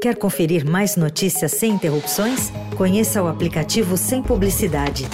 Quer 0.00 0.16
conferir 0.16 0.64
mais 0.64 0.94
notícias 0.94 1.50
sem 1.50 1.72
interrupções? 1.72 2.52
Conheça 2.76 3.20
o 3.20 3.26
aplicativo 3.26 3.96
Sem 3.96 4.22
Publicidade. 4.22 5.08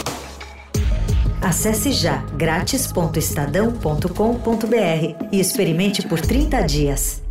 Acesse 1.40 1.90
já 1.90 2.18
grátis.estadão.com.br 2.36 5.26
e 5.32 5.40
experimente 5.40 6.06
por 6.06 6.20
30 6.20 6.60
dias. 6.66 7.23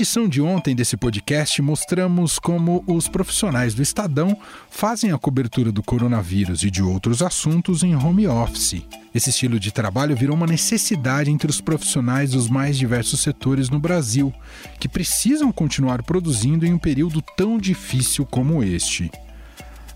Edição 0.00 0.26
de 0.26 0.40
ontem 0.40 0.74
desse 0.74 0.96
podcast, 0.96 1.60
mostramos 1.60 2.38
como 2.38 2.82
os 2.86 3.06
profissionais 3.06 3.74
do 3.74 3.82
Estadão 3.82 4.34
fazem 4.70 5.12
a 5.12 5.18
cobertura 5.18 5.70
do 5.70 5.82
coronavírus 5.82 6.62
e 6.62 6.70
de 6.70 6.82
outros 6.82 7.20
assuntos 7.20 7.82
em 7.82 7.94
home 7.94 8.26
office. 8.26 8.82
Esse 9.14 9.28
estilo 9.28 9.60
de 9.60 9.70
trabalho 9.70 10.16
virou 10.16 10.34
uma 10.34 10.46
necessidade 10.46 11.30
entre 11.30 11.50
os 11.50 11.60
profissionais 11.60 12.30
dos 12.30 12.48
mais 12.48 12.78
diversos 12.78 13.20
setores 13.20 13.68
no 13.68 13.78
Brasil, 13.78 14.32
que 14.78 14.88
precisam 14.88 15.52
continuar 15.52 16.02
produzindo 16.02 16.64
em 16.64 16.72
um 16.72 16.78
período 16.78 17.20
tão 17.36 17.58
difícil 17.58 18.24
como 18.24 18.64
este. 18.64 19.10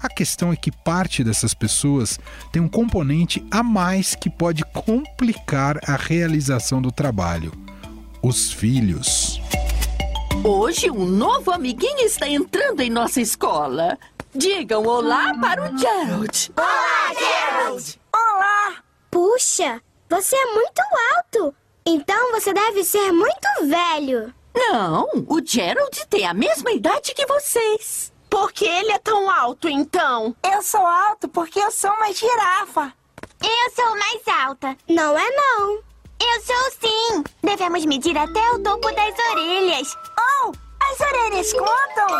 A 0.02 0.10
questão 0.10 0.52
é 0.52 0.56
que 0.56 0.70
parte 0.70 1.24
dessas 1.24 1.54
pessoas 1.54 2.20
tem 2.52 2.60
um 2.60 2.68
componente 2.68 3.42
a 3.50 3.62
mais 3.62 4.14
que 4.14 4.28
pode 4.28 4.64
complicar 4.66 5.78
a 5.88 5.96
realização 5.96 6.82
do 6.82 6.92
trabalho: 6.92 7.52
os 8.22 8.52
filhos. 8.52 9.40
Hoje 10.42 10.90
um 10.90 11.04
novo 11.04 11.50
amiguinho 11.50 12.00
está 12.00 12.26
entrando 12.26 12.80
em 12.80 12.90
nossa 12.90 13.20
escola. 13.20 13.98
Digam 14.34 14.84
olá 14.86 15.32
para 15.38 15.62
o 15.62 15.78
Gerald. 15.78 16.52
Olá, 16.56 17.14
Gerald! 17.14 18.00
Olá! 18.12 18.82
Puxa, 19.10 19.80
você 20.08 20.34
é 20.34 20.46
muito 20.54 20.82
alto. 21.16 21.54
Então 21.86 22.32
você 22.32 22.52
deve 22.52 22.82
ser 22.82 23.12
muito 23.12 23.46
velho. 23.62 24.34
Não, 24.54 25.08
o 25.28 25.40
Gerald 25.44 26.06
tem 26.08 26.26
a 26.26 26.34
mesma 26.34 26.72
idade 26.72 27.14
que 27.14 27.26
vocês. 27.26 28.12
Por 28.28 28.52
que 28.52 28.64
ele 28.64 28.92
é 28.92 28.98
tão 28.98 29.30
alto, 29.30 29.68
então? 29.68 30.34
Eu 30.42 30.62
sou 30.62 30.84
alto 30.84 31.28
porque 31.28 31.60
eu 31.60 31.70
sou 31.70 31.90
uma 31.92 32.12
girafa. 32.12 32.92
Eu 33.40 33.70
sou 33.74 33.90
mais 33.96 34.46
alta. 34.46 34.76
Não 34.88 35.16
é 35.16 35.30
não. 35.30 35.93
Eu 36.26 36.40
sou 36.42 36.70
sim. 36.80 37.24
Devemos 37.42 37.84
medir 37.84 38.16
até 38.16 38.40
o 38.52 38.58
topo 38.58 38.90
das 38.92 39.14
orelhas. 39.30 39.94
Oh, 40.18 40.52
as 40.80 41.00
orelhas 41.00 41.52
contam? 41.52 42.18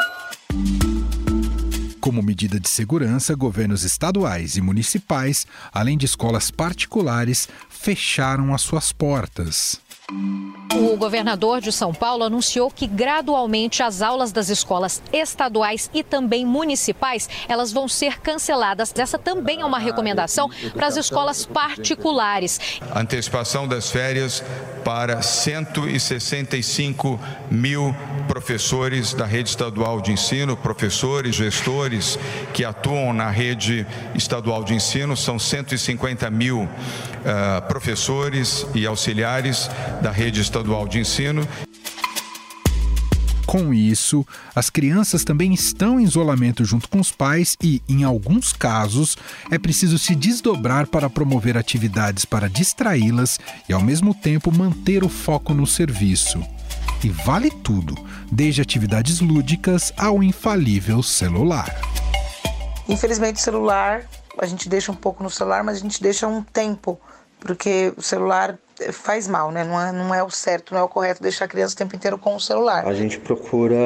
Como 2.00 2.22
medida 2.22 2.60
de 2.60 2.68
segurança, 2.68 3.34
governos 3.34 3.82
estaduais 3.82 4.56
e 4.56 4.60
municipais, 4.60 5.46
além 5.72 5.96
de 5.96 6.04
escolas 6.04 6.50
particulares, 6.50 7.48
fecharam 7.70 8.54
as 8.54 8.60
suas 8.60 8.92
portas. 8.92 9.80
O 10.10 10.96
governador 10.96 11.60
de 11.60 11.72
São 11.72 11.94
Paulo 11.94 12.24
anunciou 12.24 12.70
que 12.70 12.86
gradualmente 12.86 13.82
as 13.82 14.02
aulas 14.02 14.32
das 14.32 14.48
escolas 14.48 15.02
estaduais 15.12 15.88
e 15.94 16.02
também 16.02 16.44
municipais, 16.44 17.28
elas 17.48 17.72
vão 17.72 17.88
ser 17.88 18.20
canceladas. 18.20 18.92
Essa 18.96 19.18
também 19.18 19.60
é 19.62 19.64
uma 19.64 19.78
recomendação 19.78 20.50
para 20.74 20.86
as 20.86 20.96
escolas 20.96 21.46
particulares. 21.46 22.60
Antecipação 22.94 23.66
das 23.66 23.90
férias 23.90 24.44
para 24.84 25.22
165 25.22 27.18
mil 27.50 27.96
professores 28.28 29.14
da 29.14 29.24
rede 29.24 29.48
estadual 29.48 30.00
de 30.00 30.12
ensino, 30.12 30.56
professores, 30.56 31.34
gestores 31.36 32.18
que 32.52 32.64
atuam 32.64 33.12
na 33.12 33.30
rede 33.30 33.86
estadual 34.14 34.62
de 34.62 34.74
ensino, 34.74 35.16
são 35.16 35.38
150 35.38 36.28
mil 36.30 36.62
uh, 36.62 36.68
professores 37.66 38.66
e 38.74 38.86
auxiliares 38.86 39.70
da 40.02 40.10
rede 40.10 40.40
estadual 40.40 40.86
de 40.86 40.98
ensino. 40.98 41.46
Com 43.46 43.72
isso, 43.72 44.26
as 44.52 44.68
crianças 44.68 45.22
também 45.22 45.54
estão 45.54 46.00
em 46.00 46.02
isolamento 46.02 46.64
junto 46.64 46.88
com 46.88 46.98
os 46.98 47.12
pais 47.12 47.56
e, 47.62 47.80
em 47.88 48.02
alguns 48.02 48.52
casos, 48.52 49.16
é 49.48 49.58
preciso 49.58 49.96
se 49.96 50.14
desdobrar 50.14 50.88
para 50.88 51.08
promover 51.08 51.56
atividades 51.56 52.24
para 52.24 52.48
distraí-las 52.48 53.38
e, 53.68 53.72
ao 53.72 53.80
mesmo 53.80 54.12
tempo, 54.12 54.50
manter 54.50 55.04
o 55.04 55.08
foco 55.08 55.54
no 55.54 55.68
serviço. 55.68 56.42
E 57.04 57.08
vale 57.10 57.48
tudo, 57.48 57.94
desde 58.32 58.60
atividades 58.60 59.20
lúdicas 59.20 59.92
ao 59.96 60.20
infalível 60.20 61.00
celular. 61.00 61.72
Infelizmente, 62.88 63.36
o 63.36 63.40
celular, 63.40 64.04
a 64.36 64.46
gente 64.46 64.68
deixa 64.68 64.90
um 64.90 64.96
pouco 64.96 65.22
no 65.22 65.30
celular, 65.30 65.62
mas 65.62 65.76
a 65.76 65.80
gente 65.80 66.02
deixa 66.02 66.26
um 66.26 66.42
tempo, 66.42 67.00
porque 67.38 67.92
o 67.96 68.02
celular 68.02 68.58
faz 68.92 69.28
mal, 69.28 69.50
né? 69.50 69.64
Não 69.64 69.80
é, 69.80 69.92
não 69.92 70.14
é 70.14 70.22
o 70.22 70.30
certo, 70.30 70.74
não 70.74 70.80
é 70.80 70.82
o 70.82 70.88
correto 70.88 71.22
deixar 71.22 71.44
a 71.44 71.48
criança 71.48 71.74
o 71.74 71.78
tempo 71.78 71.94
inteiro 71.94 72.18
com 72.18 72.34
o 72.36 72.40
celular. 72.40 72.86
A 72.86 72.94
gente 72.94 73.18
procura 73.18 73.76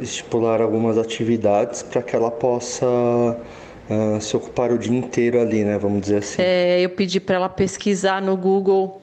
estipular 0.00 0.60
algumas 0.60 0.98
atividades 0.98 1.82
para 1.82 2.02
que 2.02 2.14
ela 2.16 2.30
possa 2.30 2.86
uh, 2.86 4.20
se 4.20 4.36
ocupar 4.36 4.72
o 4.72 4.78
dia 4.78 4.96
inteiro 4.96 5.40
ali, 5.40 5.64
né? 5.64 5.78
Vamos 5.78 6.02
dizer 6.02 6.18
assim. 6.18 6.42
É, 6.42 6.80
eu 6.80 6.90
pedi 6.90 7.20
para 7.20 7.36
ela 7.36 7.48
pesquisar 7.48 8.22
no 8.22 8.36
Google 8.36 9.02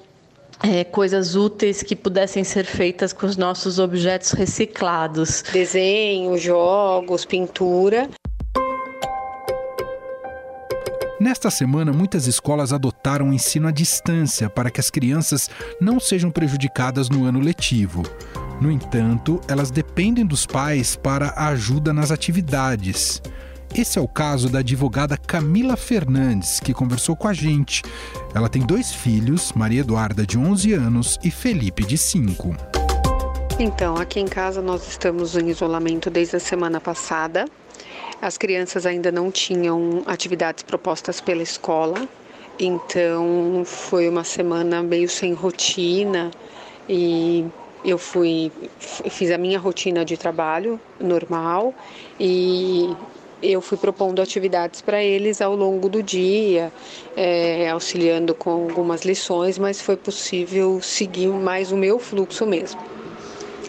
é, 0.64 0.84
coisas 0.84 1.36
úteis 1.36 1.84
que 1.84 1.96
pudessem 1.96 2.44
ser 2.44 2.66
feitas 2.66 3.14
com 3.14 3.26
os 3.26 3.38
nossos 3.38 3.80
objetos 3.80 4.32
reciclados. 4.32 5.44
Desenho, 5.52 6.38
jogos, 6.38 7.26
pintura. 7.26 8.10
Nesta 11.26 11.50
semana, 11.50 11.92
muitas 11.92 12.28
escolas 12.28 12.72
adotaram 12.72 13.30
o 13.30 13.34
ensino 13.34 13.68
à 13.68 13.72
distância 13.72 14.48
para 14.48 14.70
que 14.70 14.80
as 14.80 14.92
crianças 14.92 15.50
não 15.82 16.00
sejam 16.00 16.30
prejudicadas 16.30 17.10
no 17.10 17.26
ano 17.26 17.40
letivo. 17.40 18.04
No 18.62 18.70
entanto, 18.70 19.42
elas 19.48 19.72
dependem 19.72 20.24
dos 20.24 20.46
pais 20.46 20.96
para 20.96 21.30
a 21.30 21.48
ajuda 21.48 21.92
nas 21.92 22.12
atividades. 22.12 23.24
Esse 23.74 23.98
é 23.98 24.02
o 24.04 24.08
caso 24.08 24.50
da 24.50 24.60
advogada 24.60 25.18
Camila 25.18 25.76
Fernandes, 25.76 26.60
que 26.60 26.76
conversou 26.76 27.16
com 27.16 27.28
a 27.28 27.34
gente. 27.34 27.82
Ela 28.36 28.48
tem 28.48 28.62
dois 28.62 28.94
filhos, 28.94 29.52
Maria 29.54 29.82
Eduarda, 29.82 30.28
de 30.28 30.38
11 30.38 30.74
anos, 30.74 31.18
e 31.24 31.32
Felipe, 31.32 31.84
de 31.88 31.98
5. 31.98 32.56
Então, 33.58 33.96
aqui 33.96 34.20
em 34.20 34.28
casa 34.28 34.62
nós 34.62 34.88
estamos 34.88 35.36
em 35.36 35.50
isolamento 35.50 36.12
desde 36.12 36.36
a 36.36 36.40
semana 36.40 36.80
passada. 36.80 37.46
As 38.22 38.38
crianças 38.38 38.86
ainda 38.86 39.12
não 39.12 39.30
tinham 39.30 40.02
atividades 40.06 40.64
propostas 40.64 41.20
pela 41.20 41.44
escola, 41.44 42.08
então 42.60 43.64
foi 43.66 44.08
uma 44.08 44.24
semana 44.24 44.82
meio 44.82 45.10
sem 45.10 45.34
rotina 45.34 46.32
e 46.88 47.46
eu 47.84 47.98
fui 47.98 48.52
fiz 48.80 49.30
a 49.32 49.38
minha 49.38 49.60
rotina 49.60 50.06
de 50.06 50.18
trabalho 50.18 50.80
normal 51.00 51.74
e 52.20 52.96
eu 53.44 53.62
fui 53.62 53.78
propondo 53.78 54.22
atividades 54.22 54.82
para 54.82 55.04
eles 55.04 55.42
ao 55.42 55.56
longo 55.56 55.90
do 55.90 56.02
dia, 56.02 56.72
é, 57.16 57.70
auxiliando 57.70 58.34
com 58.34 58.50
algumas 58.50 59.04
lições, 59.04 59.60
mas 59.60 59.82
foi 59.82 59.98
possível 59.98 60.82
seguir 60.82 61.28
mais 61.28 61.72
o 61.72 61.78
meu 61.78 62.00
fluxo 62.00 62.46
mesmo. 62.46 62.80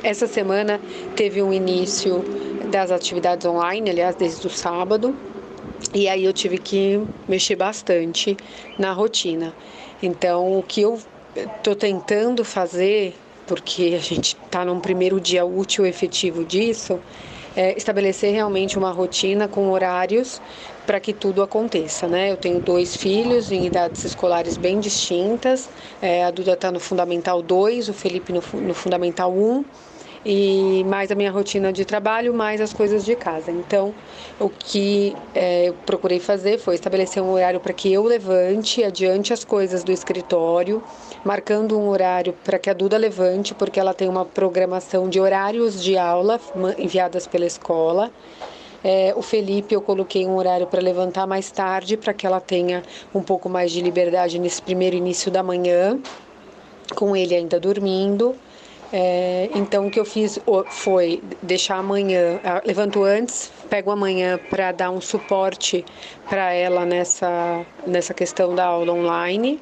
Essa 0.02 0.26
semana 0.26 0.80
teve 1.14 1.42
um 1.42 1.52
início 1.52 2.24
das 2.70 2.90
atividades 2.90 3.46
online, 3.46 3.90
aliás, 3.90 4.14
desde 4.16 4.46
o 4.46 4.50
sábado, 4.50 5.16
e 5.94 6.08
aí 6.08 6.24
eu 6.24 6.32
tive 6.32 6.58
que 6.58 7.00
mexer 7.28 7.56
bastante 7.56 8.36
na 8.78 8.92
rotina. 8.92 9.54
Então, 10.02 10.58
o 10.58 10.62
que 10.62 10.82
eu 10.82 11.00
estou 11.34 11.74
tentando 11.74 12.44
fazer, 12.44 13.14
porque 13.46 13.94
a 13.96 14.02
gente 14.02 14.36
está 14.44 14.64
num 14.64 14.80
primeiro 14.80 15.20
dia 15.20 15.44
útil 15.44 15.86
efetivo 15.86 16.44
disso, 16.44 17.00
é 17.56 17.76
estabelecer 17.76 18.32
realmente 18.32 18.78
uma 18.78 18.90
rotina 18.90 19.48
com 19.48 19.70
horários 19.70 20.40
para 20.86 21.00
que 21.00 21.12
tudo 21.12 21.42
aconteça, 21.42 22.06
né? 22.06 22.30
Eu 22.30 22.36
tenho 22.36 22.60
dois 22.60 22.94
filhos 22.94 23.50
em 23.50 23.66
idades 23.66 24.04
escolares 24.04 24.56
bem 24.56 24.78
distintas. 24.78 25.68
É, 26.00 26.24
a 26.24 26.30
Duda 26.30 26.52
está 26.52 26.70
no 26.70 26.78
Fundamental 26.78 27.42
2, 27.42 27.88
o 27.88 27.94
Felipe 27.94 28.32
no, 28.32 28.42
no 28.60 28.74
Fundamental 28.74 29.32
1 29.32 29.64
e 30.28 30.82
mais 30.88 31.12
a 31.12 31.14
minha 31.14 31.30
rotina 31.30 31.72
de 31.72 31.84
trabalho, 31.84 32.34
mais 32.34 32.60
as 32.60 32.72
coisas 32.72 33.04
de 33.04 33.14
casa. 33.14 33.52
Então, 33.52 33.94
o 34.40 34.48
que 34.48 35.14
é, 35.32 35.68
eu 35.68 35.74
procurei 35.86 36.18
fazer 36.18 36.58
foi 36.58 36.74
estabelecer 36.74 37.22
um 37.22 37.30
horário 37.30 37.60
para 37.60 37.72
que 37.72 37.92
eu 37.92 38.02
levante, 38.02 38.82
adiante 38.82 39.32
as 39.32 39.44
coisas 39.44 39.84
do 39.84 39.92
escritório, 39.92 40.82
marcando 41.24 41.78
um 41.78 41.88
horário 41.88 42.34
para 42.42 42.58
que 42.58 42.68
a 42.68 42.72
Duda 42.72 42.96
levante, 42.96 43.54
porque 43.54 43.78
ela 43.78 43.94
tem 43.94 44.08
uma 44.08 44.24
programação 44.24 45.08
de 45.08 45.20
horários 45.20 45.80
de 45.80 45.96
aula 45.96 46.40
enviadas 46.76 47.28
pela 47.28 47.46
escola. 47.46 48.10
É, 48.82 49.14
o 49.16 49.22
Felipe, 49.22 49.76
eu 49.76 49.80
coloquei 49.80 50.26
um 50.26 50.34
horário 50.34 50.66
para 50.66 50.80
levantar 50.80 51.24
mais 51.24 51.52
tarde, 51.52 51.96
para 51.96 52.12
que 52.12 52.26
ela 52.26 52.40
tenha 52.40 52.82
um 53.14 53.22
pouco 53.22 53.48
mais 53.48 53.70
de 53.70 53.80
liberdade 53.80 54.40
nesse 54.40 54.60
primeiro 54.60 54.96
início 54.96 55.30
da 55.30 55.42
manhã, 55.44 56.00
com 56.96 57.16
ele 57.16 57.32
ainda 57.32 57.60
dormindo. 57.60 58.34
É, 58.92 59.50
então 59.54 59.86
o 59.86 59.90
que 59.90 59.98
eu 59.98 60.04
fiz 60.04 60.38
foi 60.68 61.22
deixar 61.42 61.76
amanhã, 61.76 62.40
levanto 62.64 63.02
antes, 63.02 63.50
pego 63.68 63.90
amanhã 63.90 64.38
para 64.50 64.72
dar 64.72 64.90
um 64.90 65.00
suporte 65.00 65.84
para 66.28 66.52
ela 66.52 66.84
nessa, 66.84 67.64
nessa 67.86 68.14
questão 68.14 68.54
da 68.54 68.64
aula 68.66 68.92
online. 68.92 69.60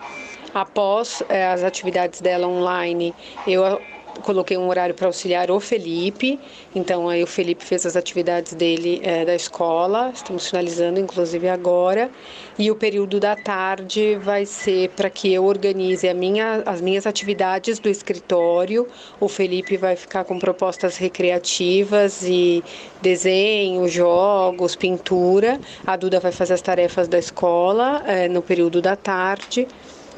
Após 0.52 1.22
é, 1.28 1.46
as 1.48 1.64
atividades 1.64 2.20
dela 2.20 2.46
online, 2.46 3.14
eu 3.46 3.80
coloquei 4.22 4.56
um 4.56 4.68
horário 4.68 4.94
para 4.94 5.06
auxiliar 5.06 5.50
o 5.50 5.60
Felipe. 5.60 6.38
Então 6.74 7.08
aí 7.08 7.22
o 7.22 7.26
Felipe 7.26 7.64
fez 7.64 7.84
as 7.86 7.96
atividades 7.96 8.54
dele 8.54 9.00
é, 9.02 9.24
da 9.24 9.34
escola. 9.34 10.10
Estamos 10.14 10.48
finalizando, 10.48 11.00
inclusive 11.00 11.48
agora. 11.48 12.10
E 12.58 12.70
o 12.70 12.76
período 12.76 13.18
da 13.18 13.34
tarde 13.36 14.16
vai 14.16 14.46
ser 14.46 14.90
para 14.90 15.10
que 15.10 15.32
eu 15.32 15.44
organize 15.44 16.12
minha, 16.14 16.62
as 16.66 16.80
minhas 16.80 17.06
atividades 17.06 17.78
do 17.78 17.88
escritório. 17.88 18.86
O 19.20 19.28
Felipe 19.28 19.76
vai 19.76 19.96
ficar 19.96 20.24
com 20.24 20.38
propostas 20.38 20.96
recreativas 20.96 22.22
e 22.22 22.62
desenho, 23.02 23.88
jogos, 23.88 24.76
pintura. 24.76 25.60
A 25.86 25.96
Duda 25.96 26.20
vai 26.20 26.32
fazer 26.32 26.54
as 26.54 26.62
tarefas 26.62 27.08
da 27.08 27.18
escola 27.18 28.02
é, 28.06 28.28
no 28.28 28.42
período 28.42 28.80
da 28.80 28.96
tarde 28.96 29.66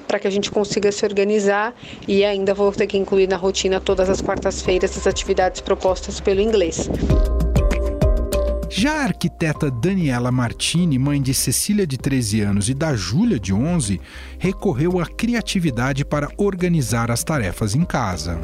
para 0.07 0.19
que 0.19 0.27
a 0.27 0.31
gente 0.31 0.51
consiga 0.51 0.91
se 0.93 1.05
organizar 1.05 1.75
e 2.07 2.25
ainda 2.25 2.55
vou 2.55 2.71
ter 2.73 2.87
que 2.87 2.97
incluir 2.97 3.29
na 3.29 3.37
rotina 3.37 3.81
todas 3.81 4.09
as 4.09 4.21
quartas-feiras 4.21 4.97
as 4.97 5.07
atividades 5.07 5.61
propostas 5.61 6.21
pelo 6.21 6.41
inglês. 6.41 6.89
Já 8.69 8.93
a 8.93 9.05
arquiteta 9.05 9.71
Daniela 9.71 10.31
Martini, 10.31 10.99
mãe 10.99 11.23
de 11.23 11.33
Cecília 11.33 11.87
de 11.87 11.97
13 11.97 12.43
anos 12.43 12.69
e 12.69 12.75
da 12.75 12.95
Júlia 12.95 13.41
de 13.41 13.55
11, 13.55 14.01
recorreu 14.39 15.01
à 15.01 15.07
criatividade 15.07 16.05
para 16.05 16.29
organizar 16.37 17.11
as 17.11 17.25
tarefas 17.25 17.75
em 17.75 17.85
casa. 17.85 18.39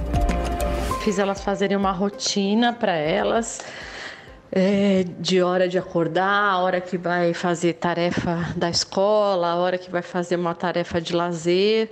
Fiz 1.05 1.19
elas 1.19 1.43
fazerem 1.43 1.76
uma 1.76 1.93
rotina 1.93 2.73
para 2.73 2.93
elas 2.93 3.61
é, 4.54 5.04
de 5.19 5.43
hora 5.43 5.66
de 5.66 5.78
acordar, 5.78 6.52
a 6.52 6.58
hora 6.58 6.78
que 6.78 6.99
vai 6.99 7.32
fazer 7.32 7.72
tarefa 7.72 8.52
da 8.54 8.69
escola, 8.69 9.49
a 9.49 9.56
hora 9.56 9.78
que 9.78 9.90
vai 9.90 10.02
fazer 10.02 10.37
uma 10.37 10.54
tarefa 10.54 11.00
de 11.00 11.16
lazer. 11.16 11.90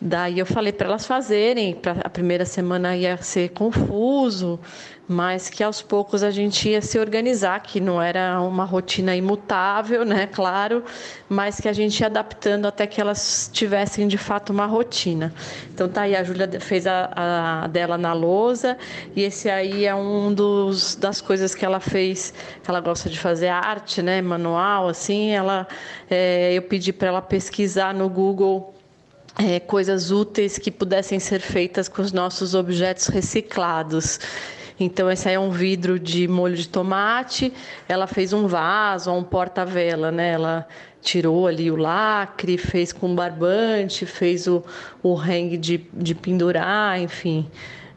Daí 0.00 0.38
eu 0.38 0.46
falei 0.46 0.70
para 0.70 0.86
elas 0.86 1.06
fazerem, 1.06 1.74
pra, 1.74 1.96
a 2.04 2.10
primeira 2.10 2.44
semana 2.44 2.94
ia 2.94 3.16
ser 3.16 3.48
confuso, 3.48 4.60
mas 5.08 5.48
que 5.48 5.64
aos 5.64 5.80
poucos 5.80 6.22
a 6.22 6.30
gente 6.30 6.68
ia 6.68 6.82
se 6.82 6.98
organizar, 6.98 7.60
que 7.60 7.80
não 7.80 8.00
era 8.00 8.42
uma 8.42 8.66
rotina 8.66 9.16
imutável, 9.16 10.04
né, 10.04 10.26
claro, 10.26 10.84
mas 11.28 11.58
que 11.58 11.66
a 11.66 11.72
gente 11.72 11.98
ia 12.00 12.06
adaptando 12.06 12.66
até 12.66 12.86
que 12.86 13.00
elas 13.00 13.48
tivessem 13.50 14.06
de 14.06 14.18
fato 14.18 14.50
uma 14.50 14.66
rotina. 14.66 15.32
Então 15.72 15.88
tá 15.88 16.02
aí, 16.02 16.14
a 16.14 16.22
Júlia 16.22 16.48
fez 16.60 16.86
a, 16.86 17.10
a, 17.16 17.66
dela 17.68 17.96
na 17.96 18.12
lousa, 18.12 18.76
e 19.16 19.22
esse 19.22 19.48
aí 19.48 19.86
é 19.86 19.94
um 19.94 20.32
dos 20.32 20.94
das 20.94 21.22
coisas 21.22 21.54
que 21.54 21.64
ela 21.64 21.80
fez, 21.80 22.34
que 22.62 22.70
ela 22.70 22.80
gosta 22.80 23.08
de 23.08 23.18
fazer 23.18 23.48
arte, 23.48 24.02
né, 24.02 24.20
manual, 24.20 24.88
assim, 24.88 25.30
ela, 25.30 25.66
é, 26.10 26.52
eu 26.52 26.60
pedi 26.60 26.92
para 26.92 27.08
ela 27.08 27.22
pesquisar 27.22 27.94
no 27.94 28.10
Google 28.10 28.74
é, 29.38 29.58
coisas 29.58 30.10
úteis 30.10 30.58
que 30.58 30.70
pudessem 30.70 31.18
ser 31.18 31.40
feitas 31.40 31.88
com 31.88 32.02
os 32.02 32.12
nossos 32.12 32.54
objetos 32.54 33.06
reciclados. 33.06 34.20
Então, 34.80 35.10
esse 35.10 35.28
aí 35.28 35.34
é 35.34 35.40
um 35.40 35.50
vidro 35.50 35.98
de 35.98 36.28
molho 36.28 36.56
de 36.56 36.68
tomate. 36.68 37.52
Ela 37.88 38.06
fez 38.06 38.32
um 38.32 38.46
vaso, 38.46 39.10
um 39.10 39.24
porta-vela, 39.24 40.12
né? 40.12 40.32
Ela 40.32 40.68
tirou 41.02 41.46
ali 41.46 41.70
o 41.70 41.76
lacre, 41.76 42.58
fez 42.58 42.92
com 42.92 43.14
barbante, 43.14 44.06
fez 44.06 44.46
o, 44.46 44.62
o 45.02 45.16
hang 45.16 45.56
de, 45.56 45.78
de 45.92 46.14
pendurar, 46.14 47.00
enfim, 47.00 47.50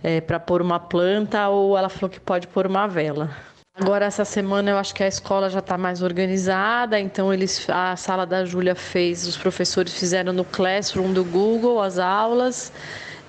é, 0.04 0.22
para 0.22 0.39
pôr 0.39 0.62
uma 0.62 0.80
planta, 0.80 1.50
ou 1.50 1.78
ela 1.78 1.89
falou 1.89 2.10
que 2.10 2.19
pode 2.19 2.48
pôr 2.48 2.68
uma 2.68 2.88
vela. 2.88 3.30
Agora 3.74 4.06
essa 4.06 4.25
semana 4.25 4.72
eu 4.72 4.77
acho 4.77 4.94
que 4.94 5.01
a 5.01 5.07
escola 5.07 5.50
já 5.50 5.60
está 5.60 5.77
mais 5.77 6.01
organizada, 6.01 7.00
então 7.00 7.34
eles 7.34 7.68
a 7.69 7.95
sala 7.95 8.25
da 8.25 8.44
Júlia 8.44 8.75
fez, 8.75 9.25
os 9.25 9.38
professores 9.38 9.94
fizeram 9.94 10.34
no 10.34 10.44
Classroom 10.44 11.13
do 11.13 11.24
Google 11.24 11.81
as 11.81 11.98
aulas. 11.98 12.72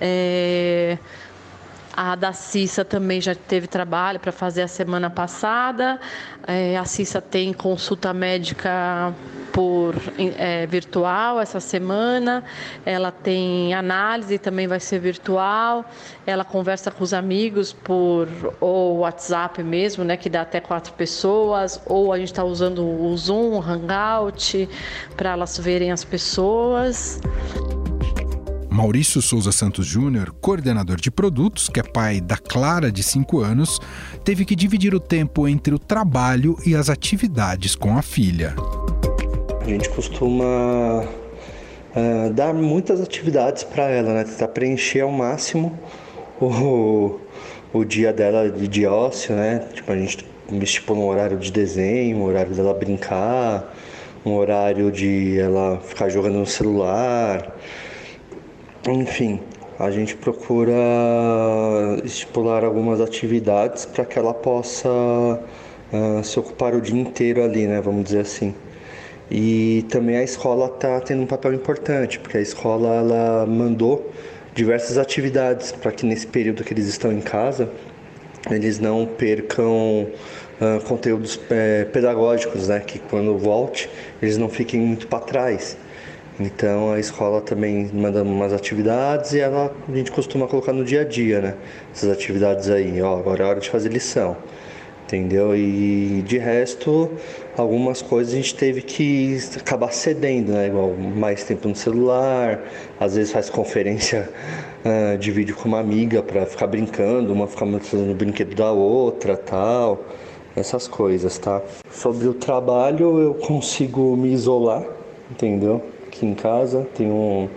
É, 0.01 0.97
a 1.95 2.15
da 2.15 2.33
Cissa 2.33 2.83
também 2.83 3.21
já 3.21 3.35
teve 3.35 3.67
trabalho 3.67 4.19
para 4.19 4.31
fazer 4.31 4.63
a 4.63 4.67
semana 4.67 5.09
passada. 5.09 5.99
É, 6.47 6.75
a 6.75 6.85
Cissa 6.85 7.21
tem 7.21 7.53
consulta 7.53 8.11
médica 8.11 9.13
por 9.51 9.93
é, 10.17 10.65
virtual 10.65 11.39
essa 11.39 11.59
semana. 11.59 12.43
Ela 12.83 13.11
tem 13.11 13.73
análise, 13.75 14.39
também 14.39 14.67
vai 14.67 14.79
ser 14.79 14.99
virtual. 14.99 15.85
Ela 16.25 16.43
conversa 16.43 16.89
com 16.89 17.03
os 17.03 17.13
amigos 17.13 17.71
por 17.71 18.27
ou 18.59 18.99
WhatsApp 18.99 19.61
mesmo, 19.61 20.03
né, 20.03 20.17
que 20.17 20.29
dá 20.29 20.41
até 20.41 20.59
quatro 20.59 20.93
pessoas. 20.93 21.79
Ou 21.85 22.11
a 22.11 22.17
gente 22.17 22.31
está 22.31 22.43
usando 22.43 22.83
o 22.83 23.15
Zoom, 23.15 23.57
o 23.57 23.61
Hangout, 23.61 24.67
para 25.15 25.31
elas 25.31 25.59
verem 25.59 25.91
as 25.91 26.03
pessoas. 26.03 27.21
Maurício 28.73 29.21
Souza 29.21 29.51
Santos 29.51 29.85
Júnior, 29.85 30.33
coordenador 30.41 30.99
de 30.99 31.11
produtos, 31.11 31.69
que 31.69 31.79
é 31.79 31.83
pai 31.83 32.19
da 32.19 32.35
Clara, 32.35 32.91
de 32.91 33.03
5 33.03 33.39
anos, 33.39 33.79
teve 34.23 34.43
que 34.45 34.55
dividir 34.55 34.95
o 34.95 34.99
tempo 34.99 35.47
entre 35.47 35.75
o 35.75 35.77
trabalho 35.77 36.57
e 36.65 36.75
as 36.75 36.89
atividades 36.89 37.75
com 37.75 37.95
a 37.95 38.01
filha. 38.01 38.55
A 39.61 39.65
gente 39.65 39.87
costuma 39.89 41.03
uh, 41.03 42.33
dar 42.33 42.51
muitas 42.55 42.99
atividades 42.99 43.63
para 43.63 43.83
ela, 43.83 44.11
né? 44.11 44.23
Tentar 44.23 44.47
preencher 44.47 45.01
ao 45.01 45.11
máximo 45.11 45.77
o, 46.41 47.19
o 47.71 47.85
dia 47.85 48.11
dela 48.11 48.49
de, 48.49 48.67
de 48.67 48.87
ócio, 48.87 49.35
né? 49.35 49.67
Tipo, 49.71 49.91
a 49.91 49.95
gente 49.95 50.25
estipula 50.63 50.99
um 50.99 51.07
horário 51.09 51.37
de 51.37 51.51
desenho, 51.51 52.17
um 52.17 52.23
horário 52.23 52.55
dela 52.55 52.73
brincar, 52.73 53.71
um 54.25 54.33
horário 54.33 54.91
de 54.91 55.37
ela 55.37 55.79
ficar 55.79 56.09
jogando 56.09 56.39
no 56.39 56.47
celular. 56.47 57.53
Enfim, 58.87 59.39
a 59.79 59.89
gente 59.89 60.13
procura 60.15 60.73
estipular 62.03 62.65
algumas 62.65 62.99
atividades 62.99 63.85
para 63.85 64.03
que 64.03 64.19
ela 64.19 64.33
possa 64.33 64.89
uh, 64.89 66.21
se 66.21 66.37
ocupar 66.37 66.75
o 66.75 66.81
dia 66.81 66.99
inteiro 66.99 67.41
ali, 67.41 67.65
né? 67.65 67.79
Vamos 67.79 68.03
dizer 68.03 68.19
assim. 68.19 68.53
E 69.31 69.85
também 69.89 70.17
a 70.17 70.23
escola 70.23 70.65
está 70.65 70.99
tendo 70.99 71.23
um 71.23 71.25
papel 71.25 71.53
importante, 71.53 72.19
porque 72.19 72.37
a 72.37 72.41
escola 72.41 72.89
ela 72.95 73.45
mandou 73.45 74.11
diversas 74.53 74.97
atividades 74.97 75.71
para 75.71 75.91
que 75.93 76.05
nesse 76.05 76.27
período 76.27 76.61
que 76.63 76.73
eles 76.73 76.87
estão 76.87 77.11
em 77.11 77.21
casa 77.21 77.69
eles 78.51 78.77
não 78.79 79.05
percam 79.05 80.07
uh, 80.59 80.83
conteúdos 80.85 81.39
é, 81.49 81.85
pedagógicos, 81.85 82.67
né? 82.67 82.81
Que 82.81 82.99
quando 82.99 83.37
volte 83.37 83.89
eles 84.21 84.37
não 84.37 84.49
fiquem 84.49 84.81
muito 84.81 85.07
para 85.07 85.19
trás. 85.19 85.77
Então 86.39 86.91
a 86.91 86.99
escola 86.99 87.41
também 87.41 87.89
manda 87.93 88.23
umas 88.23 88.53
atividades 88.53 89.33
e 89.33 89.39
ela, 89.39 89.71
a 89.87 89.95
gente 89.95 90.11
costuma 90.11 90.47
colocar 90.47 90.73
no 90.73 90.83
dia 90.83 91.01
a 91.01 91.03
dia, 91.03 91.39
né? 91.39 91.55
Essas 91.93 92.09
atividades 92.09 92.69
aí, 92.69 93.01
ó, 93.01 93.19
agora 93.19 93.43
é 93.43 93.47
hora 93.47 93.59
de 93.59 93.69
fazer 93.69 93.89
lição. 93.89 94.35
Entendeu? 95.05 95.55
E 95.55 96.23
de 96.25 96.39
resto, 96.39 97.11
algumas 97.55 98.01
coisas 98.01 98.33
a 98.33 98.37
gente 98.37 98.55
teve 98.55 98.81
que 98.81 99.37
acabar 99.57 99.91
cedendo, 99.93 100.53
né? 100.53 100.67
Igual 100.67 100.95
mais 100.95 101.43
tempo 101.43 101.67
no 101.67 101.75
celular, 101.75 102.63
às 102.99 103.15
vezes 103.15 103.31
faz 103.31 103.47
conferência 103.49 104.27
uh, 104.83 105.17
de 105.17 105.29
vídeo 105.29 105.55
com 105.55 105.67
uma 105.67 105.79
amiga 105.79 106.23
para 106.23 106.47
ficar 106.47 106.65
brincando, 106.65 107.31
uma 107.31 107.47
ficar 107.47 107.65
mostrando 107.65 108.11
o 108.11 108.15
brinquedo 108.15 108.55
da 108.55 108.71
outra 108.71 109.37
tal. 109.37 110.03
Essas 110.55 110.87
coisas, 110.87 111.37
tá? 111.37 111.61
Sobre 111.91 112.27
o 112.27 112.33
trabalho, 112.33 113.19
eu 113.19 113.33
consigo 113.35 114.15
me 114.15 114.31
isolar, 114.31 114.83
entendeu? 115.31 115.92
Aqui 116.13 116.25
em 116.25 116.35
casa. 116.35 116.87
Tem 116.95 117.11
um 117.11 117.49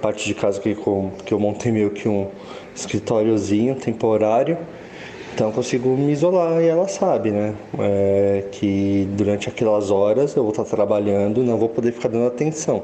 parte 0.00 0.26
de 0.26 0.34
casa 0.34 0.60
que, 0.60 0.76
que 1.24 1.34
eu 1.34 1.38
montei 1.38 1.70
meio 1.70 1.90
que 1.90 2.08
um 2.08 2.28
escritóriozinho 2.74 3.74
temporário. 3.74 4.56
Então 5.34 5.48
eu 5.48 5.52
consigo 5.52 5.90
me 5.90 6.10
isolar 6.10 6.60
e 6.60 6.66
ela 6.66 6.88
sabe, 6.88 7.30
né? 7.30 7.54
É, 7.78 8.44
que 8.50 9.06
durante 9.12 9.48
aquelas 9.48 9.90
horas 9.90 10.34
eu 10.34 10.42
vou 10.42 10.50
estar 10.50 10.64
trabalhando 10.64 11.44
não 11.44 11.56
vou 11.58 11.68
poder 11.68 11.92
ficar 11.92 12.08
dando 12.08 12.26
atenção. 12.26 12.82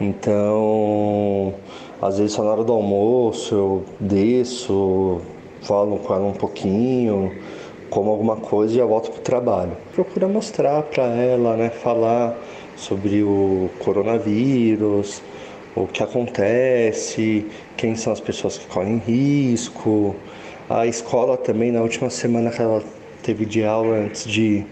Então, 0.00 1.54
às 2.00 2.18
vezes 2.18 2.32
só 2.32 2.42
na 2.42 2.50
hora 2.50 2.64
do 2.64 2.72
almoço 2.72 3.54
eu 3.54 3.82
desço, 4.00 5.20
falo 5.62 5.96
com 5.98 6.14
ela 6.14 6.26
um 6.26 6.32
pouquinho, 6.32 7.32
como 7.88 8.10
alguma 8.10 8.36
coisa 8.36 8.74
e 8.74 8.76
já 8.78 8.84
volto 8.84 9.10
pro 9.10 9.22
trabalho. 9.22 9.72
Procura 9.94 10.26
mostrar 10.28 10.82
para 10.82 11.04
ela, 11.04 11.56
né? 11.56 11.70
Falar 11.70 12.36
sobre 12.82 13.22
o 13.22 13.70
coronavírus, 13.78 15.22
o 15.74 15.86
que 15.86 16.02
acontece, 16.02 17.46
quem 17.76 17.94
são 17.94 18.12
as 18.12 18.20
pessoas 18.20 18.58
que 18.58 18.66
correm 18.66 18.98
risco. 18.98 20.14
A 20.68 20.86
escola 20.86 21.36
também, 21.36 21.70
na 21.70 21.80
última 21.80 22.10
semana 22.10 22.50
que 22.50 22.60
ela 22.60 22.82
teve 23.22 23.46
de 23.46 23.64
aula 23.64 23.96
antes 23.96 24.24
de 24.24 24.64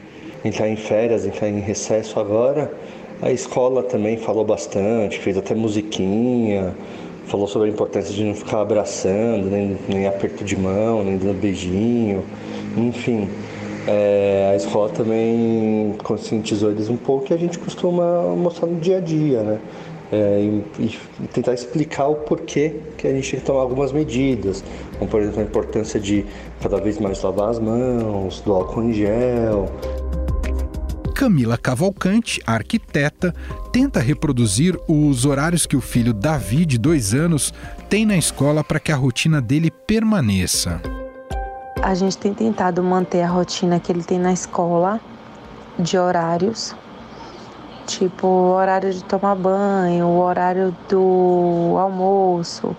entrar 0.44 0.68
em 0.68 0.76
férias, 0.76 1.24
entrar 1.24 1.48
em 1.48 1.60
recesso 1.60 2.18
agora, 2.18 2.72
a 3.22 3.30
escola 3.30 3.82
também 3.82 4.16
falou 4.16 4.44
bastante, 4.44 5.18
fez 5.18 5.36
até 5.36 5.54
musiquinha, 5.54 6.74
falou 7.26 7.46
sobre 7.46 7.68
a 7.68 7.70
importância 7.70 8.12
de 8.12 8.24
não 8.24 8.34
ficar 8.34 8.62
abraçando, 8.62 9.48
nem, 9.50 9.78
nem 9.88 10.06
aperto 10.06 10.42
de 10.42 10.56
mão, 10.56 11.04
nem 11.04 11.16
dando 11.16 11.40
beijinho, 11.40 12.24
enfim. 12.76 13.28
É, 13.86 14.50
a 14.52 14.56
escola 14.56 14.90
também 14.90 15.94
conscientizou 16.02 16.70
eles 16.70 16.88
um 16.88 16.96
pouco 16.96 17.32
e 17.32 17.34
a 17.34 17.38
gente 17.38 17.58
costuma 17.58 18.22
mostrar 18.36 18.66
no 18.66 18.78
dia 18.78 18.98
a 18.98 19.00
dia, 19.00 19.42
né? 19.42 19.60
é, 20.12 20.40
e, 20.78 20.84
e, 20.84 21.28
tentar 21.28 21.54
explicar 21.54 22.08
o 22.08 22.16
porquê 22.16 22.80
que 22.96 23.06
a 23.06 23.12
gente 23.12 23.30
tem 23.30 23.40
que 23.40 23.46
tomar 23.46 23.60
algumas 23.60 23.92
medidas, 23.92 24.64
como 24.98 25.10
por 25.10 25.20
exemplo 25.20 25.40
a 25.40 25.44
importância 25.44 26.00
de 26.00 26.24
cada 26.60 26.80
vez 26.80 26.98
mais 26.98 27.22
lavar 27.22 27.50
as 27.50 27.58
mãos, 27.58 28.40
do 28.40 28.52
álcool 28.52 28.84
em 28.84 28.92
gel. 28.92 29.70
Camila 31.14 31.58
Cavalcante, 31.58 32.40
arquiteta, 32.46 33.34
tenta 33.70 34.00
reproduzir 34.00 34.76
os 34.88 35.26
horários 35.26 35.66
que 35.66 35.76
o 35.76 35.80
filho 35.80 36.14
Davi, 36.14 36.64
de 36.64 36.78
dois 36.78 37.12
anos, 37.12 37.52
tem 37.90 38.06
na 38.06 38.16
escola 38.16 38.64
para 38.64 38.80
que 38.80 38.90
a 38.90 38.96
rotina 38.96 39.40
dele 39.40 39.70
permaneça. 39.70 40.80
A 41.82 41.94
gente 41.94 42.18
tem 42.18 42.34
tentado 42.34 42.82
manter 42.82 43.22
a 43.22 43.28
rotina 43.28 43.80
que 43.80 43.90
ele 43.90 44.04
tem 44.04 44.18
na 44.18 44.32
escola 44.32 45.00
de 45.78 45.98
horários 45.98 46.74
tipo 47.90 48.26
o 48.26 48.52
horário 48.52 48.92
de 48.92 49.02
tomar 49.02 49.34
banho, 49.34 50.06
o 50.06 50.20
horário 50.20 50.74
do 50.88 51.76
almoço, 51.76 52.76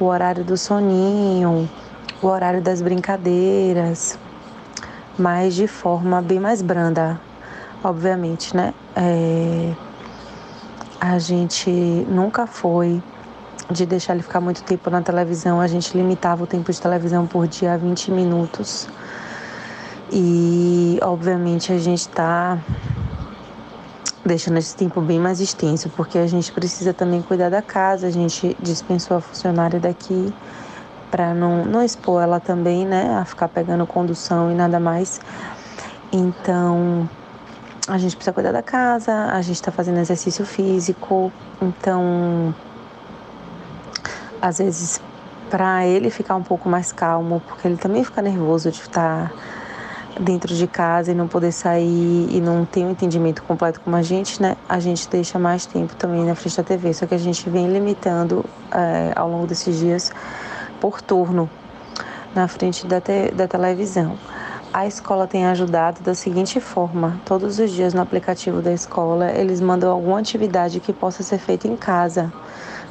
o 0.00 0.06
horário 0.06 0.42
do 0.42 0.56
soninho, 0.56 1.68
o 2.22 2.26
horário 2.26 2.62
das 2.62 2.80
brincadeiras, 2.80 4.18
mas 5.18 5.54
de 5.54 5.66
forma 5.66 6.22
bem 6.22 6.40
mais 6.40 6.62
branda, 6.62 7.20
obviamente, 7.82 8.56
né? 8.56 8.72
É... 8.96 9.74
A 10.98 11.18
gente 11.18 11.70
nunca 12.08 12.46
foi 12.46 13.02
de 13.70 13.86
deixar 13.86 14.14
ele 14.14 14.22
ficar 14.22 14.40
muito 14.40 14.62
tempo 14.62 14.90
na 14.90 15.00
televisão, 15.00 15.60
a 15.60 15.66
gente 15.66 15.96
limitava 15.96 16.44
o 16.44 16.46
tempo 16.46 16.70
de 16.70 16.80
televisão 16.80 17.26
por 17.26 17.46
dia 17.46 17.74
a 17.74 17.76
20 17.76 18.10
minutos. 18.10 18.86
E 20.12 20.98
obviamente 21.02 21.72
a 21.72 21.78
gente 21.78 22.00
está 22.00 22.58
deixando 24.24 24.58
esse 24.58 24.74
tempo 24.74 25.00
bem 25.00 25.18
mais 25.18 25.40
extenso, 25.40 25.90
porque 25.90 26.18
a 26.18 26.26
gente 26.26 26.50
precisa 26.52 26.94
também 26.94 27.20
cuidar 27.20 27.50
da 27.50 27.60
casa, 27.60 28.06
a 28.06 28.10
gente 28.10 28.56
dispensou 28.60 29.16
a 29.16 29.20
funcionária 29.20 29.78
daqui 29.78 30.32
para 31.10 31.32
não, 31.32 31.64
não 31.64 31.82
expor 31.82 32.22
ela 32.22 32.40
também, 32.40 32.86
né, 32.86 33.16
a 33.16 33.24
ficar 33.24 33.48
pegando 33.48 33.86
condução 33.86 34.50
e 34.50 34.54
nada 34.54 34.80
mais. 34.80 35.20
Então, 36.12 37.08
a 37.86 37.98
gente 37.98 38.16
precisa 38.16 38.32
cuidar 38.32 38.52
da 38.52 38.62
casa, 38.62 39.26
a 39.26 39.40
gente 39.42 39.56
está 39.56 39.70
fazendo 39.70 39.98
exercício 39.98 40.44
físico, 40.44 41.32
então, 41.60 42.54
às 44.44 44.58
vezes, 44.58 45.00
para 45.48 45.86
ele 45.86 46.10
ficar 46.10 46.36
um 46.36 46.42
pouco 46.42 46.68
mais 46.68 46.92
calmo, 46.92 47.40
porque 47.48 47.66
ele 47.66 47.78
também 47.78 48.04
fica 48.04 48.20
nervoso 48.20 48.70
de 48.70 48.80
estar. 48.80 49.32
Dentro 50.20 50.54
de 50.54 50.68
casa 50.68 51.10
e 51.10 51.14
não 51.14 51.26
poder 51.26 51.50
sair 51.50 52.28
e 52.30 52.40
não 52.40 52.64
ter 52.64 52.84
um 52.84 52.92
entendimento 52.92 53.42
completo 53.42 53.80
com 53.80 53.92
a 53.96 54.00
gente, 54.00 54.40
né? 54.40 54.56
A 54.68 54.78
gente 54.78 55.08
deixa 55.08 55.40
mais 55.40 55.66
tempo 55.66 55.96
também 55.96 56.24
na 56.24 56.36
frente 56.36 56.56
da 56.56 56.62
TV. 56.62 56.94
Só 56.94 57.04
que 57.04 57.16
a 57.16 57.18
gente 57.18 57.50
vem 57.50 57.66
limitando 57.66 58.44
é, 58.70 59.12
ao 59.16 59.28
longo 59.28 59.44
desses 59.44 59.76
dias 59.76 60.12
por 60.80 61.02
turno 61.02 61.50
na 62.32 62.46
frente 62.46 62.86
da, 62.86 63.00
te 63.00 63.32
da 63.32 63.48
televisão. 63.48 64.16
A 64.72 64.86
escola 64.86 65.26
tem 65.26 65.46
ajudado 65.46 66.00
da 66.00 66.14
seguinte 66.14 66.60
forma: 66.60 67.20
todos 67.24 67.58
os 67.58 67.72
dias 67.72 67.92
no 67.92 68.00
aplicativo 68.00 68.62
da 68.62 68.72
escola 68.72 69.32
eles 69.32 69.60
mandam 69.60 69.90
alguma 69.90 70.20
atividade 70.20 70.78
que 70.78 70.92
possa 70.92 71.24
ser 71.24 71.38
feita 71.38 71.66
em 71.66 71.76
casa. 71.76 72.32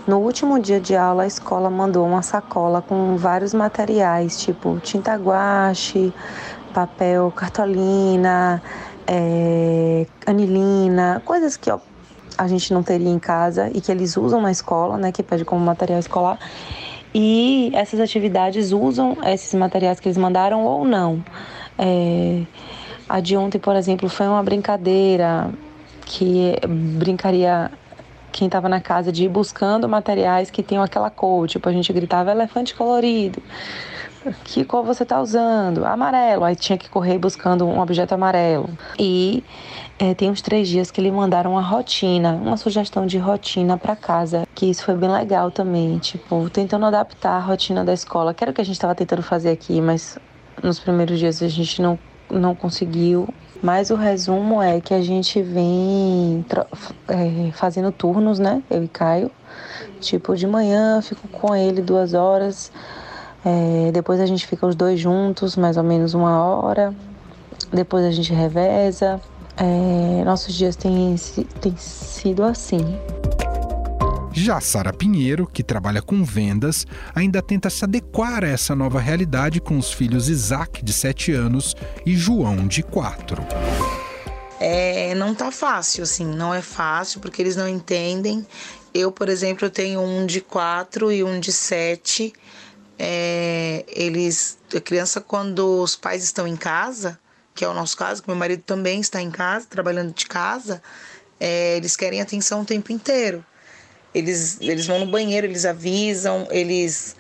No 0.06 0.18
último 0.18 0.60
dia 0.60 0.82
de 0.82 0.98
aula, 0.98 1.24
a 1.24 1.28
escola 1.28 1.70
mandou 1.70 2.06
uma 2.06 2.22
sacola 2.22 2.82
com 2.82 3.16
vários 3.16 3.54
materiais, 3.54 4.38
tipo 4.38 4.78
tinta 4.82 5.16
guache, 5.16 6.14
papel 6.74 7.32
cartolina, 7.32 8.62
é, 9.08 10.06
anilina, 10.26 11.22
coisas 11.24 11.56
que 11.56 11.72
ó, 11.72 11.80
a 12.38 12.48
gente 12.50 12.74
não 12.74 12.84
teria 12.84 13.08
em 13.08 13.18
casa 13.18 13.70
e 13.74 13.80
que 13.80 13.90
eles 13.90 14.18
usam 14.18 14.42
na 14.42 14.52
escola, 14.52 14.98
né, 14.98 15.10
que 15.10 15.24
pede 15.24 15.46
como 15.46 15.64
material 15.64 16.00
escolar. 16.00 16.38
E 17.16 17.72
essas 17.74 18.02
atividades 18.02 18.74
usam 18.74 19.16
esses 19.26 19.54
materiais 19.54 20.02
que 20.02 20.10
eles 20.10 20.18
mandaram 20.18 20.66
ou 20.66 20.84
não. 20.84 21.24
É, 21.78 22.44
a 23.08 23.22
de 23.22 23.38
ontem, 23.38 23.58
por 23.58 23.78
exemplo, 23.78 24.10
foi 24.10 24.28
uma 24.28 24.44
brincadeira 24.44 25.50
que 26.06 26.56
brincaria 26.98 27.72
quem 28.34 28.48
estava 28.48 28.68
na 28.68 28.82
casa 28.82 29.12
de 29.12 29.24
ir 29.24 29.30
buscando 29.30 29.88
materiais 29.88 30.52
que 30.52 30.62
tenham 30.62 30.84
aquela 30.84 31.10
cor, 31.10 31.48
tipo 31.48 31.70
a 31.70 31.72
gente 31.72 31.94
gritava 31.94 32.32
elefante 32.32 32.76
colorido 32.76 33.42
que 34.44 34.64
cor 34.64 34.84
você 34.84 35.04
está 35.04 35.22
usando? 35.22 35.86
Amarelo. 35.86 36.44
Aí 36.44 36.56
tinha 36.56 36.78
que 36.78 36.90
correr 36.90 37.18
buscando 37.18 37.66
um 37.66 37.80
objeto 37.80 38.14
amarelo. 38.14 38.70
E 38.98 39.44
é, 40.00 40.14
tem 40.14 40.30
uns 40.30 40.42
três 40.42 40.68
dias 40.68 40.92
que 40.92 41.02
ele 41.02 41.12
mandaram 41.12 41.52
uma 41.52 41.62
rotina, 41.62 42.34
uma 42.34 42.58
sugestão 42.58 43.06
de 43.06 43.18
rotina 43.18 43.78
para 43.78 43.96
casa, 43.96 44.48
que 44.56 44.66
isso 44.70 44.84
foi 44.84 44.96
bem 44.96 45.12
legal 45.12 45.52
também, 45.52 45.98
tipo, 46.00 46.50
tentando 46.50 46.86
adaptar 46.86 47.38
a 47.38 47.40
rotina 47.40 47.84
da 47.84 47.94
escola, 47.94 48.34
que 48.34 48.44
era 48.44 48.52
o 48.52 48.54
que 48.54 48.62
a 48.62 48.66
gente 48.66 48.76
estava 48.76 48.96
tentando 48.96 49.22
fazer 49.22 49.50
aqui, 49.50 49.82
mas 49.82 50.18
nos 50.62 50.80
primeiros 50.80 51.20
dias 51.20 51.42
a 51.42 51.48
gente 51.48 51.82
não, 51.82 51.98
não 52.40 52.56
conseguiu. 52.56 53.28
Mas 53.62 53.90
o 53.90 53.96
resumo 53.96 54.62
é 54.62 54.82
que 54.82 54.94
a 54.94 55.02
gente 55.02 55.42
vem 55.42 56.46
é, 57.08 57.52
fazendo 57.54 57.92
turnos, 57.92 58.38
né? 58.38 58.62
Eu 58.70 58.84
e 58.84 58.88
Caio. 58.88 59.32
Tipo, 60.02 60.36
de 60.36 60.46
manhã 60.46 61.02
fico 61.02 61.28
com 61.30 61.56
ele 61.56 61.82
duas 61.82 62.14
horas, 62.14 62.72
é, 63.46 63.92
depois 63.92 64.20
a 64.20 64.26
gente 64.26 64.46
fica 64.46 64.66
os 64.66 64.76
dois 64.76 65.00
juntos, 65.00 65.56
mais 65.56 65.78
ou 65.78 65.84
menos 65.84 66.14
uma 66.14 66.44
hora. 66.44 66.94
Depois 67.72 68.06
a 68.06 68.12
gente 68.12 68.34
reveza. 68.34 69.20
É, 69.56 70.24
nossos 70.26 70.54
dias 70.54 70.76
têm, 70.76 71.16
têm 71.62 71.76
sido 71.78 72.44
assim. 72.44 73.00
Já 74.34 74.60
Sara 74.60 74.92
Pinheiro, 74.92 75.46
que 75.46 75.64
trabalha 75.64 76.02
com 76.02 76.24
vendas, 76.24 76.88
ainda 77.14 77.42
tenta 77.42 77.70
se 77.70 77.84
adequar 77.84 78.44
a 78.44 78.48
essa 78.48 78.76
nova 78.76 79.00
realidade 79.00 79.62
com 79.62 79.78
os 79.78 79.94
filhos 79.94 80.28
Isaac, 80.28 80.84
de 80.84 80.92
7 80.92 81.32
anos, 81.32 81.76
e 82.06 82.16
João, 82.16 82.68
de 82.68 82.82
4. 82.82 83.46
É, 84.60 85.14
não 85.16 85.36
tá 85.36 85.52
fácil, 85.52 86.04
assim, 86.04 86.26
não 86.26 86.54
é 86.54 86.62
fácil, 86.62 87.20
porque 87.20 87.42
eles 87.42 87.56
não 87.56 87.68
entendem. 87.68 88.46
Eu, 88.94 89.12
por 89.12 89.30
exemplo, 89.30 89.70
tenho 89.70 90.02
um 90.02 90.26
de 90.26 90.42
4 90.42 91.12
e 91.12 91.24
um 91.24 91.40
de 91.40 91.52
7 91.52 92.34
é, 92.98 93.84
eles, 93.88 94.58
a 94.76 94.80
criança 94.80 95.20
quando 95.20 95.82
os 95.82 95.96
pais 95.96 96.24
estão 96.24 96.48
em 96.48 96.56
casa, 96.56 97.20
que 97.54 97.66
é 97.66 97.68
o 97.68 97.74
nosso 97.74 97.98
caso, 97.98 98.22
que 98.22 98.30
meu 98.30 98.38
marido 98.38 98.64
também 98.64 99.00
está 99.00 99.22
em 99.22 99.32
casa, 99.32 99.68
trabalhando 99.70 100.14
de 100.14 100.26
casa, 100.26 100.82
é, 101.40 101.78
eles 101.78 101.96
querem 101.96 102.22
atenção 102.22 102.62
o 102.62 102.66
tempo 102.66 102.92
inteiro. 102.92 103.44
Eles, 104.14 104.58
eles 104.62 104.86
vão 104.86 105.00
no 105.00 105.08
banheiro, 105.08 105.48
eles 105.48 105.66
avisam, 105.66 106.48
eles 106.52 107.16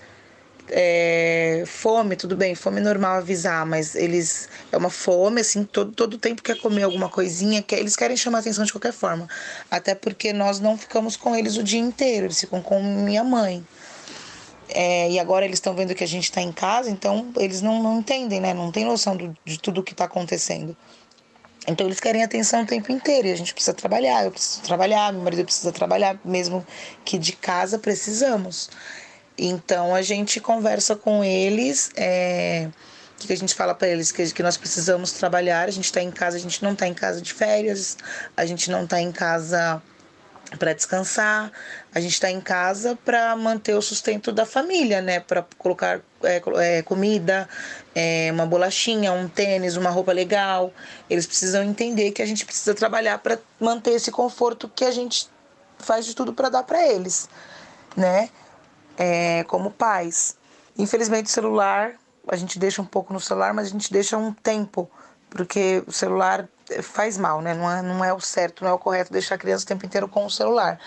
é, 0.69 1.63
fome, 1.65 2.15
tudo 2.15 2.35
bem, 2.35 2.55
fome 2.55 2.79
é 2.79 2.83
normal 2.83 3.17
avisar, 3.17 3.65
mas 3.65 3.95
eles 3.95 4.47
é 4.71 4.77
uma 4.77 4.89
fome 4.89 5.41
assim, 5.41 5.63
todo 5.63 5.91
todo 5.91 6.17
tempo 6.17 6.41
quer 6.41 6.57
comer 6.57 6.83
alguma 6.83 7.09
coisinha, 7.09 7.61
quer, 7.61 7.79
eles 7.79 7.95
querem 7.95 8.15
chamar 8.15 8.39
atenção 8.39 8.63
de 8.63 8.71
qualquer 8.71 8.93
forma. 8.93 9.27
Até 9.69 9.93
porque 9.95 10.31
nós 10.31 10.59
não 10.59 10.77
ficamos 10.77 11.17
com 11.17 11.35
eles 11.35 11.57
o 11.57 11.63
dia 11.63 11.79
inteiro, 11.79 12.27
eles 12.27 12.39
ficam 12.39 12.61
com 12.61 12.81
minha 12.81 13.23
mãe. 13.23 13.65
É, 14.69 15.11
e 15.11 15.19
agora 15.19 15.45
eles 15.45 15.57
estão 15.57 15.75
vendo 15.75 15.93
que 15.93 16.03
a 16.03 16.07
gente 16.07 16.23
está 16.23 16.41
em 16.41 16.51
casa, 16.51 16.89
então 16.89 17.31
eles 17.37 17.61
não, 17.61 17.83
não 17.83 17.99
entendem, 17.99 18.39
né? 18.39 18.53
Não 18.53 18.71
tem 18.71 18.85
noção 18.85 19.15
do, 19.15 19.35
de 19.45 19.59
tudo 19.59 19.81
o 19.81 19.83
que 19.83 19.91
está 19.91 20.05
acontecendo. 20.05 20.75
Então 21.67 21.87
eles 21.87 21.99
querem 21.99 22.23
atenção 22.23 22.63
o 22.63 22.65
tempo 22.65 22.91
inteiro 22.91 23.27
e 23.27 23.31
a 23.31 23.35
gente 23.35 23.53
precisa 23.53 23.73
trabalhar, 23.73 24.25
eu 24.25 24.31
preciso 24.31 24.61
trabalhar, 24.61 25.13
meu 25.13 25.21
marido 25.21 25.45
precisa 25.45 25.71
trabalhar, 25.71 26.19
mesmo 26.25 26.65
que 27.05 27.17
de 27.17 27.33
casa 27.33 27.79
precisamos. 27.79 28.69
Então 29.37 29.95
a 29.95 30.01
gente 30.01 30.39
conversa 30.39 30.95
com 30.95 31.23
eles, 31.23 31.89
é, 31.95 32.69
que 33.17 33.31
a 33.31 33.37
gente 33.37 33.55
fala 33.55 33.73
para 33.73 33.87
eles 33.87 34.11
que, 34.11 34.31
que 34.31 34.43
nós 34.43 34.57
precisamos 34.57 35.13
trabalhar, 35.13 35.67
a 35.67 35.71
gente 35.71 35.85
está 35.85 36.01
em 36.01 36.11
casa, 36.11 36.35
a 36.35 36.39
gente 36.39 36.61
não 36.61 36.73
está 36.73 36.87
em 36.87 36.93
casa 36.93 37.21
de 37.21 37.33
férias, 37.33 37.97
a 38.35 38.45
gente 38.45 38.69
não 38.69 38.83
está 38.83 39.01
em 39.01 39.11
casa 39.11 39.81
para 40.57 40.73
descansar, 40.73 41.51
a 41.93 41.99
gente 41.99 42.13
está 42.13 42.29
em 42.29 42.39
casa 42.39 42.97
para 43.03 43.35
manter 43.35 43.73
o 43.75 43.81
sustento 43.81 44.31
da 44.31 44.45
família, 44.45 45.01
né? 45.01 45.19
Para 45.19 45.45
colocar 45.57 46.01
é, 46.23 46.41
é, 46.57 46.81
comida, 46.81 47.47
é, 47.95 48.29
uma 48.31 48.45
bolachinha, 48.45 49.11
um 49.11 49.27
tênis, 49.27 49.75
uma 49.75 49.89
roupa 49.89 50.11
legal. 50.11 50.71
Eles 51.09 51.25
precisam 51.25 51.63
entender 51.63 52.11
que 52.11 52.21
a 52.21 52.25
gente 52.25 52.45
precisa 52.45 52.73
trabalhar 52.73 53.17
para 53.19 53.39
manter 53.59 53.91
esse 53.91 54.11
conforto 54.11 54.69
que 54.69 54.85
a 54.85 54.91
gente 54.91 55.27
faz 55.79 56.05
de 56.05 56.15
tudo 56.15 56.33
para 56.33 56.49
dar 56.49 56.63
para 56.63 56.85
eles, 56.87 57.27
né? 57.95 58.29
É, 58.97 59.43
como 59.45 59.71
pais. 59.71 60.37
Infelizmente, 60.77 61.27
o 61.27 61.29
celular, 61.29 61.93
a 62.27 62.35
gente 62.35 62.59
deixa 62.59 62.81
um 62.81 62.85
pouco 62.85 63.13
no 63.13 63.19
celular, 63.19 63.53
mas 63.53 63.67
a 63.67 63.69
gente 63.69 63.91
deixa 63.91 64.17
um 64.17 64.33
tempo, 64.33 64.89
porque 65.29 65.83
o 65.87 65.91
celular 65.91 66.47
faz 66.81 67.17
mal, 67.17 67.41
né? 67.41 67.53
Não 67.53 67.69
é, 67.69 67.81
não 67.81 68.05
é 68.05 68.13
o 68.13 68.19
certo, 68.19 68.63
não 68.63 68.71
é 68.71 68.73
o 68.73 68.79
correto 68.79 69.11
deixar 69.11 69.35
a 69.35 69.37
criança 69.37 69.63
o 69.63 69.67
tempo 69.67 69.85
inteiro 69.85 70.07
com 70.07 70.25
o 70.25 70.29
celular. 70.29 70.79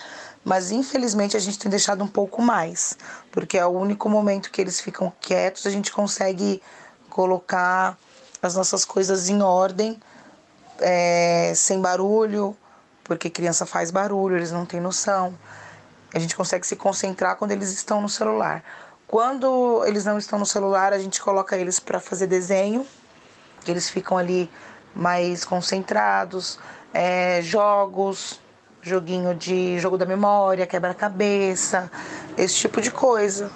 Mas 0.45 0.71
infelizmente 0.71 1.37
a 1.37 1.41
gente 1.41 1.59
tem 1.59 1.71
deixado 1.71 2.03
um 2.03 2.09
pouco 2.09 2.41
mais, 2.41 2.97
porque 3.31 3.59
é 3.59 3.67
o 3.67 3.71
único 3.71 4.09
momento 4.09 4.51
que 4.51 4.61
eles 4.61 4.81
ficam 4.81 5.13
quietos, 5.21 5.67
a 5.67 5.71
gente 5.71 5.93
consegue 5.93 6.63
colocar 7.11 7.99
as 8.43 8.55
nossas 8.55 8.85
coisas 8.85 9.29
em 9.29 9.43
ordem, 9.43 10.01
é, 10.79 11.53
sem 11.57 11.81
barulho, 11.81 12.57
porque 13.03 13.31
criança 13.31 13.67
faz 13.67 13.91
barulho, 13.91 14.37
eles 14.37 14.53
não 14.53 14.67
têm 14.67 14.81
noção. 14.81 15.37
A 16.15 16.19
gente 16.19 16.37
consegue 16.37 16.67
se 16.67 16.77
concentrar 16.77 17.37
quando 17.37 17.53
eles 17.53 17.73
estão 17.73 18.01
no 18.01 18.09
celular. 18.09 18.63
Quando 19.07 19.85
eles 19.87 20.05
não 20.05 20.19
estão 20.19 20.39
no 20.39 20.47
celular, 20.47 20.93
a 20.93 20.99
gente 20.99 21.21
coloca 21.21 21.57
eles 21.57 21.79
para 21.79 22.01
fazer 22.01 22.27
desenho, 22.27 22.87
eles 23.67 23.89
ficam 23.89 24.19
ali 24.19 24.51
mais 24.97 25.45
concentrados, 25.45 26.59
é, 26.93 27.43
jogos, 27.43 28.41
joguinho 28.81 29.35
de 29.35 29.79
jogo 29.79 29.99
da 29.99 30.07
memória, 30.07 30.67
quebra-cabeça, 30.67 31.91
esse 32.37 32.55
tipo 32.57 32.81
de 32.81 32.91
coisa. 32.91 33.51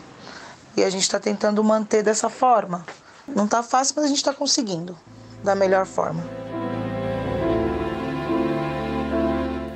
E 0.76 0.85
a 0.85 0.90
gente 0.90 1.02
está 1.02 1.18
tentando 1.18 1.62
manter 1.64 2.02
dessa 2.02 2.28
forma. 2.28 2.85
Não 3.26 3.47
está 3.47 3.62
fácil, 3.62 3.94
mas 3.97 4.04
a 4.04 4.09
gente 4.09 4.18
está 4.18 4.35
conseguindo 4.35 4.97
da 5.42 5.54
melhor 5.54 5.87
forma. 5.87 6.23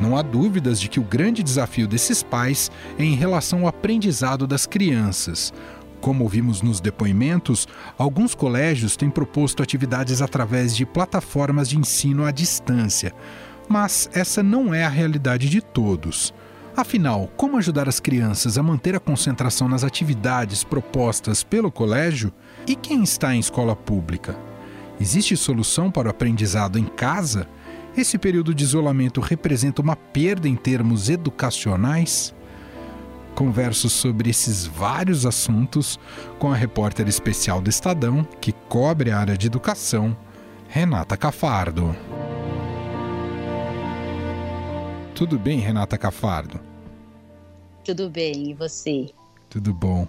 Não 0.00 0.16
há 0.18 0.22
dúvidas 0.22 0.78
de 0.78 0.88
que 0.88 1.00
o 1.00 1.02
grande 1.02 1.42
desafio 1.42 1.88
desses 1.88 2.22
pais 2.22 2.70
é 2.98 3.04
em 3.04 3.14
relação 3.14 3.62
ao 3.62 3.68
aprendizado 3.68 4.46
das 4.46 4.66
crianças. 4.66 5.52
Como 6.04 6.22
ouvimos 6.22 6.60
nos 6.60 6.80
depoimentos, 6.80 7.66
alguns 7.96 8.34
colégios 8.34 8.94
têm 8.94 9.08
proposto 9.08 9.62
atividades 9.62 10.20
através 10.20 10.76
de 10.76 10.84
plataformas 10.84 11.66
de 11.66 11.78
ensino 11.78 12.26
à 12.26 12.30
distância, 12.30 13.10
mas 13.70 14.10
essa 14.12 14.42
não 14.42 14.74
é 14.74 14.84
a 14.84 14.88
realidade 14.90 15.48
de 15.48 15.62
todos. 15.62 16.34
Afinal, 16.76 17.30
como 17.38 17.56
ajudar 17.56 17.88
as 17.88 18.00
crianças 18.00 18.58
a 18.58 18.62
manter 18.62 18.94
a 18.94 19.00
concentração 19.00 19.66
nas 19.66 19.82
atividades 19.82 20.62
propostas 20.62 21.42
pelo 21.42 21.72
colégio? 21.72 22.30
E 22.66 22.76
quem 22.76 23.02
está 23.02 23.34
em 23.34 23.40
escola 23.40 23.74
pública? 23.74 24.36
Existe 25.00 25.34
solução 25.38 25.90
para 25.90 26.08
o 26.08 26.10
aprendizado 26.10 26.78
em 26.78 26.84
casa? 26.84 27.48
Esse 27.96 28.18
período 28.18 28.54
de 28.54 28.62
isolamento 28.62 29.22
representa 29.22 29.80
uma 29.80 29.96
perda 29.96 30.46
em 30.46 30.54
termos 30.54 31.08
educacionais? 31.08 32.34
Converso 33.34 33.90
sobre 33.90 34.30
esses 34.30 34.64
vários 34.64 35.26
assuntos 35.26 35.98
com 36.38 36.52
a 36.52 36.56
repórter 36.56 37.08
especial 37.08 37.60
do 37.60 37.68
Estadão, 37.68 38.22
que 38.40 38.52
cobre 38.68 39.10
a 39.10 39.18
área 39.18 39.36
de 39.36 39.48
educação, 39.48 40.16
Renata 40.68 41.16
Cafardo. 41.16 41.96
Tudo 45.14 45.38
bem, 45.38 45.58
Renata 45.58 45.98
Cafardo? 45.98 46.60
Tudo 47.84 48.08
bem, 48.08 48.50
e 48.50 48.54
você? 48.54 49.06
Tudo 49.50 49.74
bom. 49.74 50.06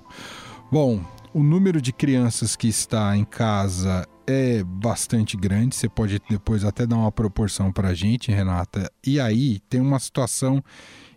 Bom, 0.71 1.03
o 1.33 1.43
número 1.43 1.81
de 1.81 1.91
crianças 1.91 2.55
que 2.55 2.67
está 2.67 3.15
em 3.17 3.25
casa 3.25 4.07
é 4.25 4.63
bastante 4.63 5.35
grande. 5.35 5.75
Você 5.75 5.89
pode 5.89 6.21
depois 6.29 6.63
até 6.63 6.85
dar 6.85 6.95
uma 6.95 7.11
proporção 7.11 7.71
para 7.71 7.89
a 7.89 7.93
gente, 7.93 8.31
Renata. 8.31 8.91
E 9.05 9.19
aí 9.19 9.59
tem 9.69 9.81
uma 9.81 9.99
situação 9.99 10.63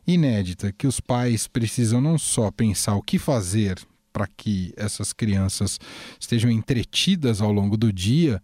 inédita 0.09 0.73
que 0.73 0.87
os 0.87 0.99
pais 0.99 1.47
precisam 1.47 2.01
não 2.01 2.17
só 2.19 2.51
pensar 2.51 2.95
o 2.97 3.03
que 3.03 3.19
fazer 3.19 3.79
para 4.13 4.27
que 4.27 4.73
essas 4.77 5.13
crianças 5.13 5.79
estejam 6.19 6.51
entretidas 6.51 7.41
ao 7.41 7.53
longo 7.53 7.77
do 7.77 7.93
dia, 7.93 8.43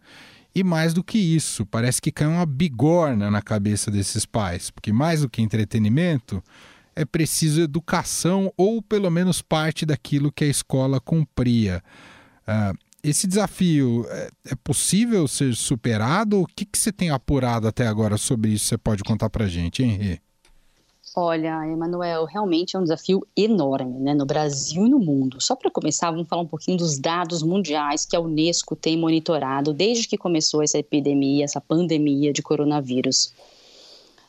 e 0.55 0.63
mais 0.63 0.95
do 0.95 1.03
que 1.03 1.19
isso, 1.19 1.67
parece 1.67 2.01
que 2.01 2.13
cai 2.13 2.29
uma 2.29 2.47
bigorna 2.47 3.29
na 3.29 3.43
cabeça 3.43 3.91
desses 3.91 4.25
pais, 4.25 4.71
porque 4.71 4.93
mais 4.93 5.23
do 5.23 5.29
que 5.29 5.43
entretenimento, 5.43 6.41
é 6.95 7.05
preciso 7.05 7.61
educação 7.61 8.53
ou 8.57 8.81
pelo 8.81 9.11
menos 9.11 9.43
parte 9.43 9.85
daquilo 9.85 10.31
que 10.31 10.45
a 10.45 10.49
escola 10.49 11.01
cumpria. 11.01 11.83
Uh, 12.47 12.79
esse 13.03 13.27
desafio 13.27 14.07
é, 14.09 14.31
é, 14.51 14.55
possível 14.55 15.27
ser 15.27 15.55
superado? 15.57 16.41
O 16.41 16.47
que, 16.47 16.65
que 16.65 16.79
você 16.79 16.93
tem 16.93 17.11
apurado 17.11 17.67
até 17.67 17.87
agora 17.87 18.17
sobre 18.17 18.53
isso? 18.53 18.67
Você 18.67 18.79
pode 18.79 19.03
contar 19.03 19.29
para 19.29 19.49
gente, 19.49 19.83
Henri? 19.83 20.21
Olha, 21.17 21.65
Emanuel, 21.69 22.25
realmente 22.25 22.75
é 22.75 22.79
um 22.79 22.83
desafio 22.83 23.25
enorme, 23.37 24.01
né, 24.01 24.13
no 24.15 24.27
Brasil 24.27 24.85
e 24.85 24.91
no 24.91 24.99
mundo. 24.99 25.41
Só 25.41 25.55
para 25.55 25.71
começar, 25.71 26.11
vamos 26.11 26.27
falar 26.27 26.43
um 26.43 26.47
pouquinho 26.47 26.77
dos 26.77 26.99
dados 26.99 27.41
mundiais 27.41 28.05
que 28.05 28.17
a 28.17 28.21
Unesco 28.21 28.75
tem 28.75 28.99
monitorado 28.99 29.73
desde 29.73 30.09
que 30.09 30.19
começou 30.19 30.61
essa 30.61 30.77
epidemia, 30.77 31.45
essa 31.45 31.61
pandemia 31.61 32.33
de 32.33 32.43
coronavírus. 32.43 33.33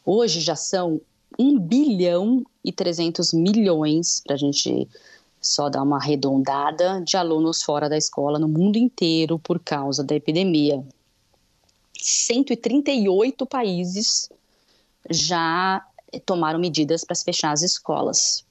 Hoje 0.06 0.42
já 0.42 0.56
são 0.56 1.02
1 1.40 1.58
bilhão 1.58 2.46
e 2.64 2.72
300 2.72 3.34
milhões, 3.34 4.22
para 4.24 4.36
a 4.36 4.38
gente 4.38 4.88
só 5.42 5.70
dar 5.70 5.82
uma 5.82 5.98
arredondada, 5.98 7.02
de 7.02 7.18
alunos 7.18 7.64
fora 7.64 7.90
da 7.90 7.98
escola 7.98 8.38
no 8.38 8.48
mundo 8.48 8.78
inteiro 8.78 9.40
por 9.40 9.60
causa 9.60 10.04
da 10.04 10.14
epidemia. 10.14 10.86
138 12.00 13.44
países 13.48 14.30
já 15.10 15.84
tomaram 16.20 16.60
medidas 16.60 17.04
para 17.04 17.16
fechar 17.16 17.52
as 17.52 17.62
escolas. 17.62 18.46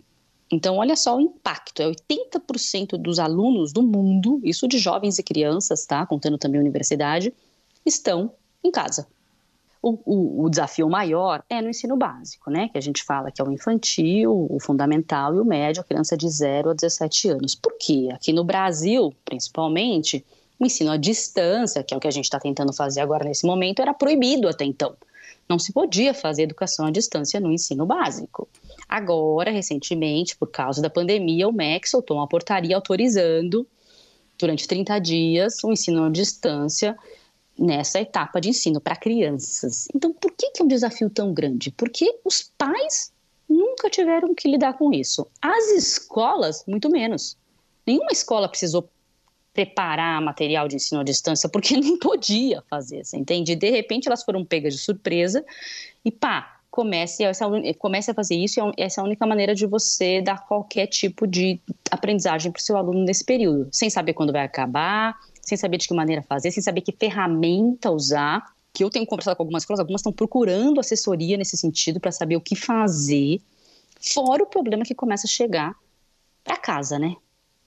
Então, 0.51 0.77
olha 0.77 0.97
só 0.97 1.17
o 1.17 1.21
impacto: 1.21 1.81
é 1.83 1.87
80% 1.87 2.97
dos 2.97 3.19
alunos 3.19 3.73
do 3.73 3.83
mundo, 3.83 4.41
isso 4.43 4.69
de 4.69 4.79
jovens 4.79 5.19
e 5.19 5.23
crianças, 5.23 5.85
tá? 5.85 6.07
Contando 6.07 6.39
também 6.39 6.59
a 6.59 6.63
universidade, 6.63 7.33
estão 7.85 8.33
em 8.63 8.71
casa. 8.71 9.07
O, 9.83 9.99
o, 10.07 10.45
o, 10.45 10.49
desafio 10.49 10.89
maior 10.89 11.45
é 11.51 11.61
no 11.61 11.69
ensino 11.69 11.95
básico, 11.95 12.51
né? 12.51 12.69
Que 12.69 12.79
a 12.79 12.81
gente 12.81 13.05
fala 13.05 13.31
que 13.31 13.43
é 13.43 13.45
o 13.45 13.53
infantil, 13.53 14.47
o 14.49 14.59
fundamental 14.59 15.35
e 15.35 15.41
o 15.41 15.45
médio, 15.45 15.83
a 15.83 15.85
criança 15.85 16.17
de 16.17 16.27
0 16.27 16.71
a 16.71 16.73
17 16.75 17.29
anos. 17.29 17.55
Por 17.55 17.77
quê? 17.79 18.09
Aqui 18.15 18.33
no 18.33 18.45
Brasil, 18.45 19.13
principalmente, 19.27 20.25
o 20.59 20.65
ensino 20.65 20.91
à 20.91 20.97
distância, 20.97 21.83
que 21.83 21.93
é 21.93 21.97
o 21.97 22.01
que 22.01 22.09
a 22.09 22.11
gente 22.11 22.25
está 22.25 22.41
tentando 22.41 22.73
fazer 22.73 23.01
agora 23.03 23.25
nesse 23.27 23.45
momento, 23.45 23.83
era 23.83 23.93
proibido 23.93 24.49
até 24.49 24.65
então 24.65 24.97
não 25.49 25.59
se 25.59 25.73
podia 25.73 26.15
fazer 26.15 26.43
educação 26.43 26.87
à 26.87 26.91
distância 26.91 27.39
no 27.39 27.53
ensino 27.53 27.85
básico. 27.85 28.49
Agora, 28.89 29.51
recentemente, 29.51 30.37
por 30.37 30.51
causa 30.51 30.81
da 30.81 30.91
pandemia, 30.91 31.49
o 31.49 31.53
MEC 31.53 31.89
soltou 31.89 32.17
uma 32.17 32.29
portaria 32.29 32.77
autorizando, 32.77 33.67
durante 34.39 34.67
30 34.67 34.99
dias, 34.99 35.63
o 35.63 35.73
ensino 35.73 36.05
à 36.05 36.11
distância 36.11 36.97
nessa 37.59 38.01
etapa 38.01 38.41
de 38.41 38.49
ensino 38.49 38.81
para 38.81 38.97
crianças. 38.97 39.87
Então, 39.95 40.13
por 40.13 40.33
que, 40.33 40.51
que 40.51 40.63
é 40.63 40.65
um 40.65 40.69
desafio 40.69 41.09
tão 41.09 41.33
grande? 41.33 41.71
Porque 41.71 42.19
os 42.25 42.43
pais 42.59 43.13
nunca 43.49 43.89
tiveram 43.89 44.35
que 44.35 44.49
lidar 44.49 44.75
com 44.75 44.93
isso. 44.93 45.27
As 45.41 45.71
escolas, 45.71 46.65
muito 46.67 46.91
menos. 46.91 47.37
Nenhuma 47.87 48.11
escola 48.11 48.49
precisou 48.49 48.89
preparar 49.55 50.21
material 50.21 50.67
de 50.67 50.77
ensino 50.77 51.01
à 51.01 51.05
distância, 51.05 51.49
porque 51.49 51.77
não 51.79 51.97
podia 51.99 52.63
fazer, 52.69 53.05
você 53.05 53.17
entende? 53.17 53.55
De 53.55 53.71
repente 53.71 54.09
elas 54.09 54.25
foram 54.25 54.45
pegas 54.45 54.75
de 54.75 54.81
surpresa 54.81 55.45
e 56.05 56.11
pá, 56.11 56.59
comece, 56.71 57.23
essa, 57.23 57.47
comece 57.79 58.11
a 58.11 58.15
fazer 58.15 58.35
isso, 58.35 58.59
e 58.59 58.63
é 58.63 58.85
essa 58.85 59.01
é 59.01 59.03
a 59.03 59.05
única 59.07 59.25
maneira 59.25 59.55
de 59.55 59.65
você 59.65 60.21
dar 60.21 60.45
qualquer 60.45 60.89
tipo 60.89 61.25
de 61.25 61.61
aprendizagem 61.89 62.51
para 62.51 62.59
o 62.59 62.63
seu 62.63 62.77
aluno 62.77 63.05
nesse 63.05 63.25
período, 63.25 63.69
sem 63.71 63.89
saber 63.89 64.13
quando 64.13 64.33
vai 64.33 64.43
acabar, 64.43 65.17
sem 65.41 65.57
saber 65.57 65.79
de 65.79 65.87
que 65.87 65.95
maneira 65.95 66.21
fazer, 66.23 66.51
sem 66.51 66.61
saber 66.61 66.81
que 66.81 66.91
ferramenta 66.91 67.93
usar, 67.93 68.45
que 68.73 68.83
eu 68.83 68.91
tenho 68.91 69.07
conversado 69.07 69.37
com 69.37 69.45
algumas 69.45 69.63
escolas, 69.63 69.79
algumas 69.79 70.01
estão 70.01 70.13
procurando 70.13 70.81
assessoria 70.81 71.37
nesse 71.37 71.57
sentido 71.57 72.01
para 72.01 72.11
saber 72.11 72.35
o 72.35 72.41
que 72.41 72.57
fazer, 72.57 73.41
fora 74.01 74.43
o 74.43 74.47
problema 74.47 74.85
que 74.85 74.97
começa 74.97 75.29
a 75.29 75.31
chegar 75.31 75.77
para 76.43 76.57
casa, 76.57 76.99
né? 76.99 77.15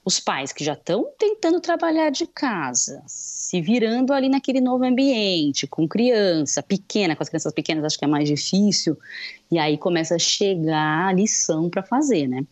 Os 0.08 0.22
pais 0.22 0.54
que 0.54 0.63
já 0.63 0.72
estão 0.72 1.06
tentando 1.20 1.60
trabalhar 1.60 2.10
de 2.10 2.26
casa, 2.26 3.04
se 3.06 3.62
virando 3.62 4.13
ali 4.13 4.30
naquele 4.30 4.62
novo 4.62 4.86
ambiente, 4.86 5.67
com 5.67 5.86
criança 5.86 6.63
pequena, 6.63 7.13
com 7.13 7.22
as 7.22 7.28
crianças 7.28 7.52
pequenas 7.52 7.84
acho 7.84 8.00
que 8.00 8.06
é 8.06 8.08
mais 8.08 8.26
difícil, 8.26 8.98
e 9.52 9.60
aí 9.60 9.78
começa 9.78 10.15
a 10.15 10.20
chegar 10.20 11.10
a 11.10 11.12
lição 11.12 11.70
para 11.70 11.84
fazer, 11.84 12.26
né? 12.26 12.46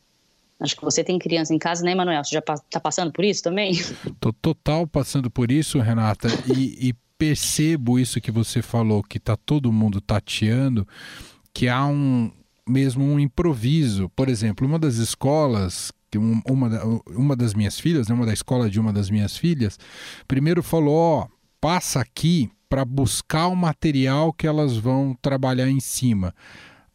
Acho 0.59 0.75
que 0.75 0.83
você 0.83 1.01
tem 1.01 1.17
criança 1.17 1.53
em 1.53 1.57
casa, 1.57 1.81
né, 1.85 1.95
Manuel? 1.95 2.25
Você 2.25 2.35
já 2.35 2.39
está 2.39 2.79
passando 2.81 3.13
por 3.13 3.23
isso 3.23 3.41
também? 3.41 3.73
Tô 4.19 4.33
total 4.33 4.85
passando 4.85 5.31
por 5.31 5.49
isso, 5.49 5.79
Renata, 5.79 6.27
e, 6.53 6.89
e 6.89 6.93
percebo 7.17 7.97
isso 7.97 8.19
que 8.19 8.31
você 8.31 8.61
falou, 8.61 9.01
que 9.01 9.17
tá 9.17 9.37
todo 9.37 9.71
mundo 9.71 10.01
tateando, 10.01 10.85
que 11.53 11.69
há 11.69 11.85
um 11.85 12.29
mesmo 12.67 13.05
um 13.05 13.17
improviso. 13.17 14.09
Por 14.09 14.27
exemplo, 14.27 14.67
uma 14.67 14.79
das 14.79 14.95
escolas 14.95 15.91
uma, 16.17 16.69
uma 17.07 17.35
das 17.35 17.53
minhas 17.53 17.79
filhas, 17.79 18.07
né, 18.07 18.15
uma 18.15 18.25
da 18.25 18.33
escola 18.33 18.69
de 18.69 18.79
uma 18.79 18.93
das 18.93 19.09
minhas 19.09 19.37
filhas, 19.37 19.77
primeiro 20.27 20.61
falou: 20.63 20.95
ó, 20.95 21.27
passa 21.59 21.99
aqui 21.99 22.49
para 22.69 22.83
buscar 22.83 23.47
o 23.47 23.55
material 23.55 24.33
que 24.33 24.47
elas 24.47 24.75
vão 24.77 25.15
trabalhar 25.21 25.69
em 25.69 25.79
cima. 25.79 26.33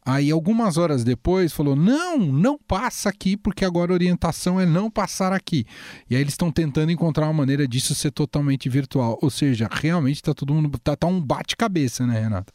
Aí, 0.03 0.31
algumas 0.31 0.77
horas 0.77 1.03
depois, 1.03 1.53
falou: 1.53 1.75
não, 1.75 2.17
não 2.17 2.57
passa 2.57 3.09
aqui, 3.09 3.37
porque 3.37 3.63
agora 3.63 3.91
a 3.91 3.93
orientação 3.93 4.59
é 4.59 4.65
não 4.65 4.89
passar 4.89 5.31
aqui. 5.31 5.65
E 6.09 6.15
aí, 6.15 6.21
eles 6.21 6.33
estão 6.33 6.51
tentando 6.51 6.91
encontrar 6.91 7.25
uma 7.25 7.33
maneira 7.33 7.67
disso 7.67 7.93
ser 7.93 8.11
totalmente 8.11 8.67
virtual. 8.67 9.19
Ou 9.21 9.29
seja, 9.29 9.69
realmente 9.71 10.15
está 10.15 10.33
todo 10.33 10.53
mundo. 10.53 10.71
Tá, 10.79 10.95
tá 10.95 11.05
um 11.05 11.21
bate-cabeça, 11.21 12.05
né, 12.07 12.19
Renata? 12.19 12.51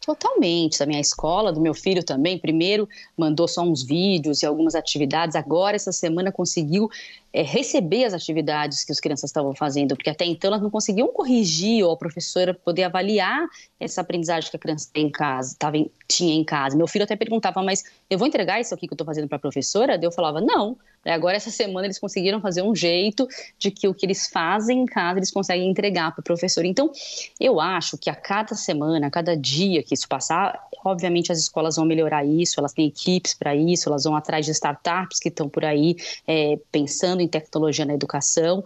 Totalmente. 0.00 0.78
Da 0.78 0.86
minha 0.86 1.00
escola, 1.00 1.52
do 1.52 1.60
meu 1.60 1.74
filho 1.74 2.02
também. 2.02 2.38
Primeiro 2.38 2.88
mandou 3.16 3.46
só 3.46 3.62
uns 3.62 3.82
vídeos 3.82 4.42
e 4.42 4.46
algumas 4.46 4.74
atividades. 4.74 5.36
Agora, 5.36 5.76
essa 5.76 5.92
semana, 5.92 6.32
conseguiu 6.32 6.88
é, 7.32 7.42
receber 7.42 8.04
as 8.04 8.14
atividades 8.14 8.82
que 8.82 8.92
as 8.92 8.98
crianças 8.98 9.28
estavam 9.28 9.54
fazendo, 9.54 9.94
porque 9.94 10.08
até 10.08 10.24
então 10.24 10.48
elas 10.48 10.62
não 10.62 10.70
conseguiam 10.70 11.08
corrigir 11.08 11.84
ou 11.84 11.92
a 11.92 11.96
professora 11.96 12.54
poder 12.54 12.84
avaliar 12.84 13.46
essa 13.78 14.00
aprendizagem 14.00 14.50
que 14.50 14.56
a 14.56 14.60
criança 14.60 14.88
tem 14.90 15.06
em 15.06 15.10
casa, 15.10 15.54
tava 15.58 15.76
em, 15.76 15.90
tinha 16.08 16.34
em 16.34 16.44
casa. 16.44 16.76
Meu 16.76 16.86
filho 16.88 17.04
até 17.04 17.14
perguntava, 17.14 17.62
mas 17.62 17.84
eu 18.08 18.18
vou 18.18 18.26
entregar 18.26 18.58
isso 18.58 18.74
aqui 18.74 18.86
que 18.86 18.92
eu 18.92 18.96
estou 18.96 19.06
fazendo 19.06 19.28
para 19.28 19.36
a 19.36 19.40
professora? 19.40 19.98
Daí 19.98 20.06
eu 20.06 20.12
falava, 20.12 20.40
não. 20.40 20.78
Agora, 21.04 21.36
essa 21.36 21.50
semana, 21.50 21.86
eles 21.86 21.98
conseguiram 21.98 22.40
fazer 22.40 22.62
um 22.62 22.74
jeito 22.74 23.26
de 23.58 23.70
que 23.70 23.88
o 23.88 23.94
que 23.94 24.04
eles 24.04 24.28
fazem 24.28 24.82
em 24.82 24.86
casa, 24.86 25.18
eles 25.18 25.30
conseguem 25.30 25.68
entregar 25.68 26.12
para 26.12 26.20
o 26.20 26.24
professor. 26.24 26.64
Então, 26.64 26.92
eu 27.38 27.58
acho 27.58 27.96
que 27.96 28.10
a 28.10 28.14
cada 28.14 28.54
semana, 28.54 29.06
a 29.06 29.10
cada 29.10 29.34
dia 29.34 29.82
que 29.82 29.94
isso 29.94 30.06
passar, 30.06 30.68
obviamente 30.84 31.32
as 31.32 31.38
escolas 31.38 31.76
vão 31.76 31.86
melhorar 31.86 32.24
isso, 32.24 32.60
elas 32.60 32.74
têm 32.74 32.86
equipes 32.86 33.32
para 33.32 33.54
isso, 33.56 33.88
elas 33.88 34.04
vão 34.04 34.14
atrás 34.14 34.44
de 34.44 34.52
startups 34.52 35.18
que 35.18 35.28
estão 35.28 35.48
por 35.48 35.64
aí 35.64 35.96
é, 36.26 36.58
pensando 36.70 37.22
em 37.22 37.28
tecnologia 37.28 37.86
na 37.86 37.94
educação. 37.94 38.62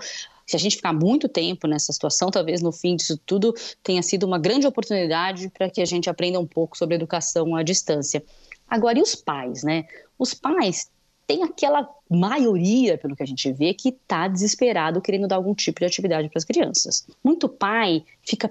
Se 0.46 0.56
a 0.56 0.58
gente 0.58 0.76
ficar 0.76 0.92
muito 0.92 1.28
tempo 1.28 1.66
nessa 1.66 1.92
situação, 1.92 2.30
talvez 2.30 2.60
no 2.60 2.72
fim 2.72 2.96
disso 2.96 3.18
tudo 3.24 3.54
tenha 3.82 4.02
sido 4.02 4.24
uma 4.24 4.38
grande 4.38 4.66
oportunidade 4.66 5.48
para 5.50 5.70
que 5.70 5.80
a 5.80 5.86
gente 5.86 6.10
aprenda 6.10 6.38
um 6.38 6.46
pouco 6.46 6.76
sobre 6.76 6.96
educação 6.96 7.54
à 7.54 7.62
distância. 7.62 8.22
Agora, 8.68 8.98
e 8.98 9.02
os 9.02 9.14
pais, 9.14 9.62
né? 9.62 9.84
Os 10.18 10.34
pais 10.34 10.90
tem 11.26 11.42
aquela 11.42 11.88
maioria, 12.10 12.98
pelo 12.98 13.16
que 13.16 13.22
a 13.22 13.26
gente 13.26 13.50
vê, 13.52 13.72
que 13.72 13.88
está 13.88 14.28
desesperado 14.28 15.00
querendo 15.00 15.26
dar 15.26 15.36
algum 15.36 15.54
tipo 15.54 15.80
de 15.80 15.86
atividade 15.86 16.28
para 16.28 16.38
as 16.38 16.44
crianças. 16.44 17.06
Muito 17.22 17.48
pai 17.48 18.04
fica 18.22 18.50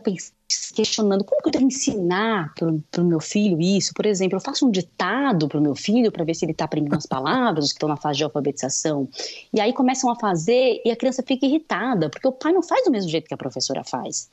questionando 0.73 1.23
como 1.23 1.41
que 1.41 1.47
eu 1.47 1.51
devo 1.51 1.65
ensinar 1.65 2.53
para 2.55 3.01
o 3.01 3.05
meu 3.05 3.19
filho 3.19 3.61
isso. 3.61 3.93
Por 3.93 4.05
exemplo, 4.05 4.37
eu 4.37 4.41
faço 4.41 4.67
um 4.67 4.71
ditado 4.71 5.47
para 5.47 5.59
o 5.59 5.61
meu 5.61 5.75
filho 5.75 6.11
para 6.11 6.23
ver 6.23 6.33
se 6.33 6.45
ele 6.45 6.51
está 6.51 6.65
aprendendo 6.65 6.95
as 6.95 7.05
palavras 7.05 7.67
que 7.67 7.75
estão 7.75 7.89
na 7.89 7.97
fase 7.97 8.17
de 8.17 8.23
alfabetização. 8.23 9.07
E 9.53 9.61
aí 9.61 9.71
começam 9.71 10.09
a 10.09 10.15
fazer 10.15 10.81
e 10.83 10.91
a 10.91 10.95
criança 10.95 11.23
fica 11.25 11.45
irritada, 11.45 12.09
porque 12.09 12.27
o 12.27 12.31
pai 12.31 12.51
não 12.51 12.63
faz 12.63 12.83
do 12.83 12.91
mesmo 12.91 13.09
jeito 13.09 13.27
que 13.27 13.33
a 13.33 13.37
professora 13.37 13.83
faz. 13.83 14.29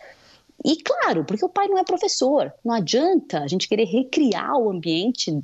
E 0.64 0.76
claro, 0.76 1.24
porque 1.24 1.44
o 1.44 1.48
pai 1.48 1.68
não 1.68 1.78
é 1.78 1.84
professor. 1.84 2.52
Não 2.64 2.74
adianta 2.74 3.40
a 3.40 3.46
gente 3.46 3.68
querer 3.68 3.84
recriar 3.84 4.56
o 4.56 4.70
ambiente 4.70 5.42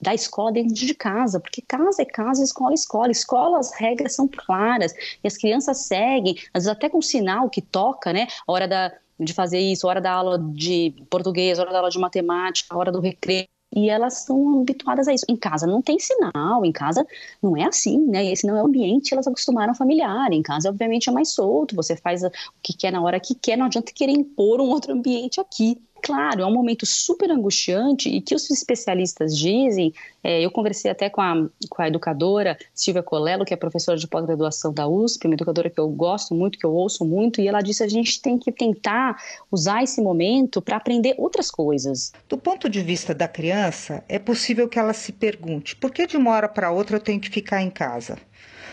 da 0.00 0.14
escola 0.14 0.52
dentro 0.52 0.74
de 0.74 0.94
casa, 0.94 1.40
porque 1.40 1.62
casa 1.62 2.02
é 2.02 2.04
casa, 2.04 2.42
escola 2.42 2.72
é 2.72 2.74
escola. 2.74 3.10
Escola, 3.10 3.58
as 3.58 3.72
regras 3.72 4.14
são 4.14 4.28
claras 4.28 4.92
e 5.22 5.26
as 5.26 5.36
crianças 5.36 5.78
seguem, 5.78 6.36
às 6.54 6.64
vezes 6.64 6.68
até 6.68 6.88
com 6.88 7.02
sinal 7.02 7.50
que 7.50 7.60
toca, 7.60 8.12
né? 8.12 8.26
A 8.46 8.52
hora 8.52 8.68
da, 8.68 8.92
de 9.18 9.32
fazer 9.32 9.58
isso, 9.58 9.86
hora 9.86 10.00
da 10.00 10.12
aula 10.12 10.38
de 10.38 10.94
português, 11.10 11.58
hora 11.58 11.72
da 11.72 11.78
aula 11.78 11.90
de 11.90 11.98
matemática, 11.98 12.76
hora 12.76 12.92
do 12.92 13.00
recreio. 13.00 13.46
E 13.74 13.90
elas 13.90 14.20
estão 14.20 14.60
habituadas 14.60 15.08
a 15.08 15.12
isso. 15.12 15.26
Em 15.28 15.36
casa 15.36 15.66
não 15.66 15.82
tem 15.82 15.98
sinal, 15.98 16.64
em 16.64 16.72
casa 16.72 17.06
não 17.42 17.54
é 17.56 17.64
assim, 17.64 17.98
né? 18.06 18.24
Esse 18.24 18.46
não 18.46 18.56
é 18.56 18.62
o 18.62 18.66
ambiente, 18.66 19.12
elas 19.12 19.26
acostumaram 19.26 19.74
familiar. 19.74 20.32
Em 20.32 20.42
casa, 20.42 20.70
obviamente, 20.70 21.10
é 21.10 21.12
mais 21.12 21.32
solto, 21.34 21.76
você 21.76 21.94
faz 21.96 22.22
o 22.24 22.30
que 22.62 22.72
quer 22.72 22.90
na 22.90 23.02
hora 23.02 23.20
que 23.20 23.34
quer, 23.34 23.58
não 23.58 23.66
adianta 23.66 23.92
querer 23.92 24.12
impor 24.12 24.60
um 24.60 24.70
outro 24.70 24.92
ambiente 24.94 25.38
aqui. 25.40 25.76
Claro, 26.02 26.42
é 26.42 26.46
um 26.46 26.52
momento 26.52 26.86
super 26.86 27.30
angustiante 27.30 28.08
e 28.08 28.20
que 28.20 28.34
os 28.34 28.50
especialistas 28.50 29.36
dizem. 29.36 29.92
É, 30.22 30.40
eu 30.40 30.50
conversei 30.50 30.90
até 30.90 31.10
com 31.10 31.20
a, 31.20 31.48
com 31.68 31.82
a 31.82 31.88
educadora 31.88 32.56
Silvia 32.74 33.02
Colello, 33.02 33.44
que 33.44 33.52
é 33.52 33.56
professora 33.56 33.98
de 33.98 34.06
pós-graduação 34.06 34.72
da 34.72 34.86
USP, 34.86 35.26
uma 35.26 35.34
educadora 35.34 35.68
que 35.68 35.78
eu 35.78 35.88
gosto 35.88 36.34
muito, 36.34 36.58
que 36.58 36.66
eu 36.66 36.72
ouço 36.72 37.04
muito, 37.04 37.40
e 37.40 37.48
ela 37.48 37.60
disse: 37.60 37.82
a 37.82 37.88
gente 37.88 38.20
tem 38.20 38.38
que 38.38 38.52
tentar 38.52 39.16
usar 39.50 39.82
esse 39.82 40.00
momento 40.00 40.62
para 40.62 40.76
aprender 40.76 41.14
outras 41.18 41.50
coisas. 41.50 42.12
Do 42.28 42.38
ponto 42.38 42.68
de 42.68 42.82
vista 42.82 43.14
da 43.14 43.28
criança, 43.28 44.04
é 44.08 44.18
possível 44.18 44.68
que 44.68 44.78
ela 44.78 44.92
se 44.92 45.12
pergunte: 45.12 45.76
por 45.76 45.90
que 45.90 46.06
de 46.06 46.16
uma 46.16 46.30
hora 46.30 46.48
para 46.48 46.70
outra 46.70 46.96
eu 46.96 47.00
tenho 47.00 47.20
que 47.20 47.30
ficar 47.30 47.62
em 47.62 47.70
casa? 47.70 48.18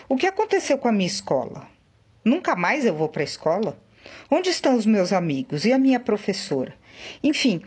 O 0.08 0.16
que 0.16 0.28
aconteceu 0.28 0.78
com 0.78 0.88
a 0.88 0.92
minha 0.92 1.08
escola? 1.08 1.68
Nunca 2.24 2.56
mais 2.56 2.86
eu 2.86 2.94
vou 2.94 3.10
para 3.10 3.22
a 3.22 3.24
escola? 3.24 3.78
Onde 4.30 4.50
estão 4.50 4.76
os 4.76 4.86
meus 4.86 5.12
amigos 5.12 5.66
e 5.66 5.74
a 5.74 5.80
minha 5.80 6.00
professora? 6.00 6.74
Enfim, 7.24 7.62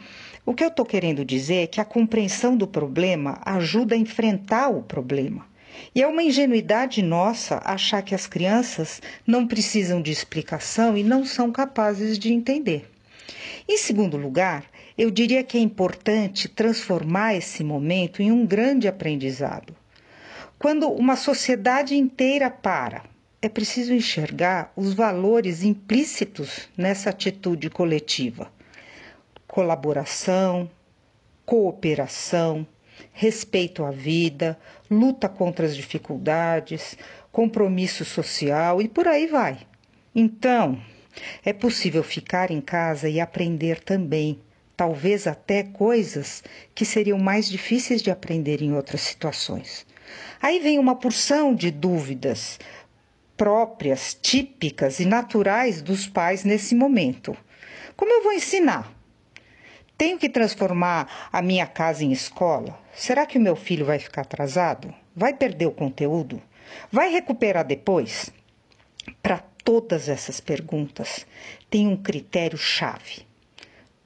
o 0.48 0.54
que 0.54 0.64
eu 0.64 0.68
estou 0.68 0.86
querendo 0.86 1.26
dizer 1.26 1.64
é 1.64 1.66
que 1.66 1.78
a 1.78 1.84
compreensão 1.84 2.56
do 2.56 2.66
problema 2.66 3.38
ajuda 3.44 3.94
a 3.94 3.98
enfrentar 3.98 4.70
o 4.70 4.82
problema. 4.82 5.46
E 5.94 6.00
é 6.00 6.06
uma 6.06 6.22
ingenuidade 6.22 7.02
nossa 7.02 7.60
achar 7.62 8.00
que 8.00 8.14
as 8.14 8.26
crianças 8.26 9.02
não 9.26 9.46
precisam 9.46 10.00
de 10.00 10.10
explicação 10.10 10.96
e 10.96 11.04
não 11.04 11.22
são 11.22 11.52
capazes 11.52 12.18
de 12.18 12.32
entender. 12.32 12.90
Em 13.68 13.76
segundo 13.76 14.16
lugar, 14.16 14.64
eu 14.96 15.10
diria 15.10 15.44
que 15.44 15.58
é 15.58 15.60
importante 15.60 16.48
transformar 16.48 17.34
esse 17.34 17.62
momento 17.62 18.22
em 18.22 18.32
um 18.32 18.46
grande 18.46 18.88
aprendizado. 18.88 19.76
Quando 20.58 20.88
uma 20.88 21.14
sociedade 21.14 21.94
inteira 21.94 22.48
para, 22.48 23.04
é 23.42 23.50
preciso 23.50 23.92
enxergar 23.92 24.72
os 24.74 24.94
valores 24.94 25.62
implícitos 25.62 26.70
nessa 26.74 27.10
atitude 27.10 27.68
coletiva 27.68 28.50
colaboração, 29.58 30.70
cooperação, 31.44 32.64
respeito 33.12 33.84
à 33.84 33.90
vida, 33.90 34.56
luta 34.88 35.28
contra 35.28 35.66
as 35.66 35.74
dificuldades, 35.74 36.96
compromisso 37.32 38.04
social 38.04 38.80
e 38.80 38.86
por 38.86 39.08
aí 39.08 39.26
vai. 39.26 39.58
Então, 40.14 40.80
é 41.44 41.52
possível 41.52 42.04
ficar 42.04 42.52
em 42.52 42.60
casa 42.60 43.08
e 43.08 43.18
aprender 43.18 43.80
também, 43.80 44.40
talvez 44.76 45.26
até 45.26 45.64
coisas 45.64 46.44
que 46.72 46.84
seriam 46.84 47.18
mais 47.18 47.48
difíceis 47.48 48.00
de 48.00 48.12
aprender 48.12 48.62
em 48.62 48.72
outras 48.74 49.00
situações. 49.00 49.84
Aí 50.40 50.60
vem 50.60 50.78
uma 50.78 50.94
porção 50.94 51.52
de 51.52 51.72
dúvidas 51.72 52.60
próprias, 53.36 54.16
típicas 54.22 55.00
e 55.00 55.04
naturais 55.04 55.82
dos 55.82 56.06
pais 56.06 56.44
nesse 56.44 56.76
momento. 56.76 57.36
Como 57.96 58.12
eu 58.12 58.22
vou 58.22 58.32
ensinar? 58.32 58.96
Tenho 59.98 60.16
que 60.16 60.28
transformar 60.28 61.28
a 61.32 61.42
minha 61.42 61.66
casa 61.66 62.04
em 62.04 62.12
escola? 62.12 62.78
Será 62.94 63.26
que 63.26 63.36
o 63.36 63.40
meu 63.40 63.56
filho 63.56 63.84
vai 63.84 63.98
ficar 63.98 64.20
atrasado? 64.20 64.94
Vai 65.14 65.34
perder 65.34 65.66
o 65.66 65.72
conteúdo? 65.72 66.40
Vai 66.92 67.10
recuperar 67.10 67.66
depois? 67.66 68.30
Para 69.20 69.38
todas 69.64 70.08
essas 70.08 70.38
perguntas, 70.38 71.26
tem 71.68 71.88
um 71.88 71.96
critério-chave: 71.96 73.26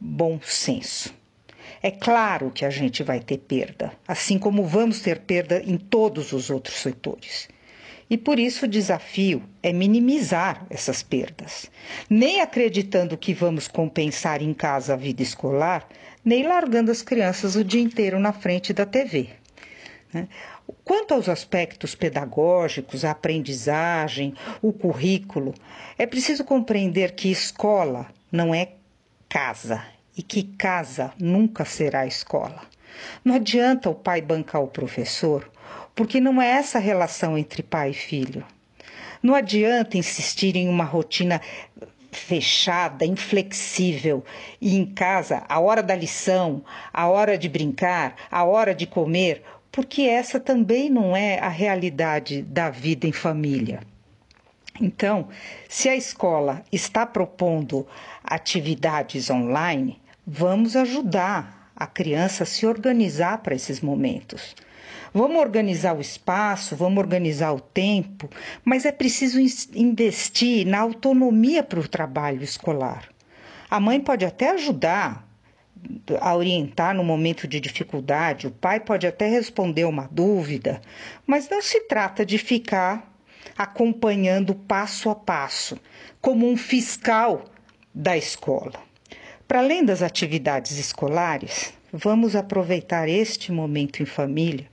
bom 0.00 0.40
senso. 0.42 1.14
É 1.82 1.90
claro 1.90 2.50
que 2.50 2.64
a 2.64 2.70
gente 2.70 3.02
vai 3.02 3.20
ter 3.20 3.36
perda, 3.36 3.92
assim 4.08 4.38
como 4.38 4.64
vamos 4.64 5.02
ter 5.02 5.20
perda 5.20 5.60
em 5.62 5.76
todos 5.76 6.32
os 6.32 6.48
outros 6.48 6.76
setores. 6.76 7.50
E 8.12 8.18
por 8.18 8.38
isso 8.38 8.66
o 8.66 8.68
desafio 8.68 9.42
é 9.62 9.72
minimizar 9.72 10.66
essas 10.68 11.02
perdas, 11.02 11.70
nem 12.10 12.42
acreditando 12.42 13.16
que 13.16 13.32
vamos 13.32 13.66
compensar 13.66 14.42
em 14.42 14.52
casa 14.52 14.92
a 14.92 14.96
vida 14.98 15.22
escolar, 15.22 15.88
nem 16.22 16.46
largando 16.46 16.90
as 16.90 17.00
crianças 17.00 17.56
o 17.56 17.64
dia 17.64 17.80
inteiro 17.80 18.20
na 18.20 18.30
frente 18.30 18.74
da 18.74 18.84
TV. 18.84 19.30
Né? 20.12 20.28
Quanto 20.84 21.14
aos 21.14 21.26
aspectos 21.26 21.94
pedagógicos, 21.94 23.02
a 23.02 23.12
aprendizagem, 23.12 24.34
o 24.60 24.74
currículo, 24.74 25.54
é 25.96 26.04
preciso 26.04 26.44
compreender 26.44 27.12
que 27.12 27.30
escola 27.30 28.08
não 28.30 28.54
é 28.54 28.72
casa 29.26 29.82
e 30.14 30.22
que 30.22 30.42
casa 30.42 31.14
nunca 31.18 31.64
será 31.64 32.06
escola. 32.06 32.60
Não 33.24 33.36
adianta 33.36 33.88
o 33.88 33.94
pai 33.94 34.20
bancar 34.20 34.62
o 34.62 34.68
professor 34.68 35.50
porque 35.94 36.20
não 36.20 36.40
é 36.40 36.48
essa 36.48 36.78
a 36.78 36.80
relação 36.80 37.36
entre 37.36 37.62
pai 37.62 37.90
e 37.90 37.94
filho. 37.94 38.44
Não 39.22 39.34
adianta 39.34 39.96
insistir 39.96 40.56
em 40.56 40.68
uma 40.68 40.84
rotina 40.84 41.40
fechada, 42.10 43.06
inflexível, 43.06 44.24
e 44.60 44.76
em 44.76 44.84
casa, 44.84 45.44
a 45.48 45.58
hora 45.58 45.82
da 45.82 45.94
lição, 45.94 46.62
a 46.92 47.08
hora 47.08 47.38
de 47.38 47.48
brincar, 47.48 48.16
a 48.30 48.44
hora 48.44 48.74
de 48.74 48.86
comer, 48.86 49.42
porque 49.70 50.02
essa 50.02 50.38
também 50.38 50.90
não 50.90 51.16
é 51.16 51.38
a 51.38 51.48
realidade 51.48 52.42
da 52.42 52.68
vida 52.68 53.06
em 53.06 53.12
família. 53.12 53.80
Então, 54.80 55.28
se 55.68 55.88
a 55.88 55.96
escola 55.96 56.62
está 56.70 57.06
propondo 57.06 57.86
atividades 58.22 59.30
online, 59.30 60.00
vamos 60.26 60.76
ajudar 60.76 61.70
a 61.74 61.86
criança 61.86 62.42
a 62.42 62.46
se 62.46 62.66
organizar 62.66 63.38
para 63.38 63.54
esses 63.54 63.80
momentos. 63.80 64.54
Vamos 65.14 65.42
organizar 65.42 65.94
o 65.94 66.00
espaço, 66.00 66.74
vamos 66.74 66.98
organizar 66.98 67.52
o 67.52 67.60
tempo, 67.60 68.30
mas 68.64 68.86
é 68.86 68.92
preciso 68.92 69.38
investir 69.74 70.66
na 70.66 70.80
autonomia 70.80 71.62
para 71.62 71.80
o 71.80 71.86
trabalho 71.86 72.42
escolar. 72.42 73.10
A 73.70 73.78
mãe 73.78 74.00
pode 74.00 74.24
até 74.24 74.50
ajudar 74.52 75.28
a 76.18 76.34
orientar 76.34 76.94
no 76.94 77.04
momento 77.04 77.46
de 77.46 77.60
dificuldade, 77.60 78.46
o 78.46 78.50
pai 78.50 78.80
pode 78.80 79.06
até 79.06 79.28
responder 79.28 79.84
uma 79.84 80.08
dúvida, 80.10 80.80
mas 81.26 81.46
não 81.50 81.60
se 81.60 81.80
trata 81.82 82.24
de 82.24 82.38
ficar 82.38 83.12
acompanhando 83.58 84.54
passo 84.54 85.10
a 85.10 85.14
passo, 85.14 85.78
como 86.22 86.48
um 86.48 86.56
fiscal 86.56 87.44
da 87.94 88.16
escola. 88.16 88.80
Para 89.46 89.58
além 89.58 89.84
das 89.84 90.00
atividades 90.00 90.78
escolares, 90.78 91.74
vamos 91.92 92.34
aproveitar 92.34 93.10
este 93.10 93.52
momento 93.52 94.02
em 94.02 94.06
família 94.06 94.71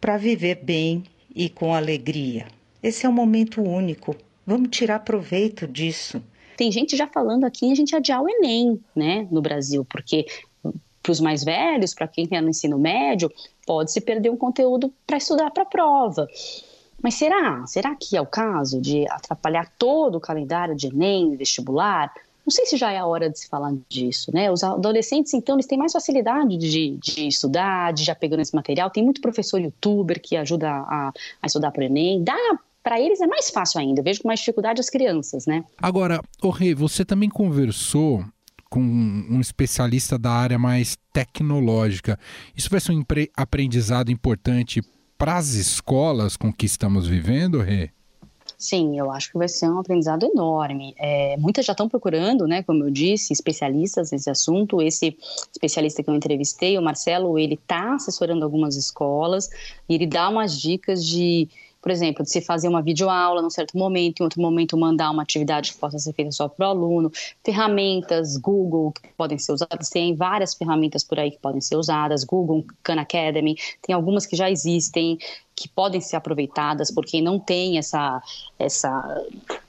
para 0.00 0.16
viver 0.16 0.56
bem 0.62 1.04
e 1.34 1.48
com 1.48 1.74
alegria. 1.74 2.46
Esse 2.82 3.06
é 3.06 3.08
um 3.08 3.12
momento 3.12 3.62
único. 3.62 4.16
Vamos 4.46 4.70
tirar 4.70 5.00
proveito 5.00 5.66
disso. 5.66 6.22
Tem 6.56 6.72
gente 6.72 6.96
já 6.96 7.06
falando 7.06 7.44
aqui 7.44 7.66
em 7.66 7.72
a 7.72 7.74
gente 7.74 7.94
adiar 7.94 8.22
o 8.22 8.28
Enem, 8.28 8.80
né, 8.94 9.28
no 9.30 9.40
Brasil, 9.40 9.84
porque 9.84 10.26
para 11.02 11.12
os 11.12 11.20
mais 11.20 11.44
velhos, 11.44 11.94
para 11.94 12.08
quem 12.08 12.24
está 12.24 12.40
no 12.40 12.50
ensino 12.50 12.78
médio, 12.78 13.30
pode 13.66 13.92
se 13.92 14.00
perder 14.00 14.30
um 14.30 14.36
conteúdo 14.36 14.92
para 15.06 15.16
estudar 15.16 15.50
para 15.50 15.62
a 15.62 15.66
prova. 15.66 16.28
Mas 17.02 17.14
será? 17.14 17.64
Será 17.66 17.94
que 17.94 18.16
é 18.16 18.20
o 18.20 18.26
caso 18.26 18.80
de 18.80 19.08
atrapalhar 19.08 19.72
todo 19.78 20.16
o 20.16 20.20
calendário 20.20 20.74
de 20.74 20.88
Enem, 20.88 21.36
vestibular? 21.36 22.12
Não 22.48 22.50
sei 22.50 22.64
se 22.64 22.78
já 22.78 22.90
é 22.90 22.96
a 22.96 23.04
hora 23.04 23.28
de 23.28 23.38
se 23.38 23.46
falar 23.46 23.74
disso, 23.90 24.30
né? 24.32 24.50
Os 24.50 24.64
adolescentes, 24.64 25.34
então, 25.34 25.56
eles 25.56 25.66
têm 25.66 25.76
mais 25.76 25.92
facilidade 25.92 26.56
de, 26.56 26.96
de 26.96 27.28
estudar, 27.28 27.92
de 27.92 28.02
já 28.02 28.14
pegando 28.14 28.40
esse 28.40 28.54
material. 28.54 28.88
Tem 28.88 29.04
muito 29.04 29.20
professor 29.20 29.60
youtuber 29.60 30.18
que 30.18 30.34
ajuda 30.34 30.66
a, 30.66 31.12
a 31.42 31.46
estudar 31.46 31.70
para 31.70 31.82
o 31.82 31.84
Enem. 31.84 32.24
Dá 32.24 32.34
para 32.82 32.98
eles 32.98 33.20
é 33.20 33.26
mais 33.26 33.50
fácil 33.50 33.80
ainda. 33.80 34.00
Eu 34.00 34.04
vejo 34.04 34.22
com 34.22 34.28
mais 34.28 34.40
dificuldade 34.40 34.80
as 34.80 34.88
crianças, 34.88 35.44
né? 35.44 35.62
Agora, 35.76 36.22
o 36.42 36.48
Rei, 36.48 36.74
você 36.74 37.04
também 37.04 37.28
conversou 37.28 38.24
com 38.70 38.80
um 38.80 39.42
especialista 39.42 40.18
da 40.18 40.30
área 40.30 40.58
mais 40.58 40.96
tecnológica. 41.12 42.18
Isso 42.56 42.70
vai 42.70 42.80
ser 42.80 42.92
um 42.92 43.04
aprendizado 43.36 44.10
importante 44.10 44.80
para 45.18 45.36
as 45.36 45.48
escolas 45.48 46.34
com 46.34 46.50
que 46.50 46.64
estamos 46.64 47.06
vivendo, 47.06 47.60
Rê? 47.60 47.90
Sim, 48.60 48.98
eu 48.98 49.12
acho 49.12 49.30
que 49.30 49.38
vai 49.38 49.46
ser 49.46 49.70
um 49.70 49.78
aprendizado 49.78 50.26
enorme. 50.26 50.92
É, 50.98 51.36
muitas 51.36 51.64
já 51.64 51.72
estão 51.72 51.88
procurando, 51.88 52.44
né, 52.44 52.60
como 52.64 52.82
eu 52.82 52.90
disse, 52.90 53.32
especialistas 53.32 54.10
nesse 54.10 54.28
assunto. 54.28 54.82
Esse 54.82 55.16
especialista 55.52 56.02
que 56.02 56.10
eu 56.10 56.14
entrevistei, 56.14 56.76
o 56.76 56.82
Marcelo, 56.82 57.38
ele 57.38 57.54
está 57.54 57.94
assessorando 57.94 58.44
algumas 58.44 58.74
escolas 58.74 59.48
e 59.88 59.94
ele 59.94 60.08
dá 60.08 60.28
umas 60.28 60.60
dicas 60.60 61.04
de 61.04 61.48
por 61.88 61.92
exemplo, 61.92 62.22
de 62.22 62.30
se 62.30 62.42
fazer 62.42 62.68
uma 62.68 62.82
videoaula 62.82 63.40
num 63.40 63.48
certo 63.48 63.78
momento, 63.78 64.20
em 64.20 64.24
outro 64.24 64.42
momento 64.42 64.76
mandar 64.76 65.10
uma 65.10 65.22
atividade 65.22 65.72
que 65.72 65.78
possa 65.78 65.98
ser 65.98 66.12
feita 66.12 66.30
só 66.30 66.46
para 66.46 66.66
o 66.66 66.70
aluno, 66.70 67.10
ferramentas, 67.42 68.36
Google 68.36 68.92
que 68.92 69.08
podem 69.16 69.38
ser 69.38 69.52
usadas, 69.52 69.88
tem 69.88 70.14
várias 70.14 70.52
ferramentas 70.54 71.02
por 71.02 71.18
aí 71.18 71.30
que 71.30 71.38
podem 71.38 71.62
ser 71.62 71.76
usadas, 71.76 72.24
Google, 72.24 72.62
Khan 72.82 73.00
Academy, 73.00 73.56
tem 73.80 73.94
algumas 73.94 74.26
que 74.26 74.36
já 74.36 74.50
existem, 74.50 75.16
que 75.56 75.66
podem 75.66 75.98
ser 75.98 76.16
aproveitadas 76.16 76.90
por 76.90 77.06
quem 77.06 77.22
não 77.22 77.40
tem 77.40 77.78
essa, 77.78 78.22
essa 78.58 79.24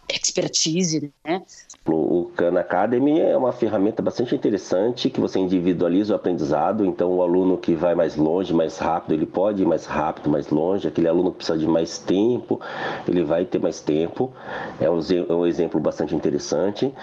expertise, 0.10 1.14
né? 1.24 1.42
O 1.86 2.30
Khan 2.36 2.60
Academy 2.60 3.20
é 3.20 3.36
uma 3.36 3.52
ferramenta 3.52 4.02
bastante 4.02 4.36
interessante 4.36 5.10
que 5.10 5.20
você 5.20 5.40
individualiza 5.40 6.14
o 6.14 6.16
aprendizado. 6.16 6.86
Então, 6.86 7.12
o 7.12 7.24
aluno 7.24 7.58
que 7.58 7.74
vai 7.74 7.96
mais 7.96 8.16
longe, 8.16 8.54
mais 8.54 8.78
rápido, 8.78 9.14
ele 9.14 9.26
pode 9.26 9.64
ir 9.64 9.66
mais 9.66 9.86
rápido, 9.86 10.30
mais 10.30 10.50
longe. 10.50 10.88
Aquele 10.88 11.08
aluno 11.08 11.32
que 11.32 11.38
precisa 11.38 11.58
de 11.58 11.68
mais 11.68 11.98
tempo, 11.98 12.60
ele 13.08 13.24
vai 13.24 13.46
ter 13.46 13.60
mais 13.60 13.80
tempo. 13.80 14.32
É 14.80 14.90
um, 14.90 15.00
é 15.30 15.34
um 15.34 15.46
exemplo 15.46 15.80
bastante 15.80 16.14
interessante. 16.14 16.94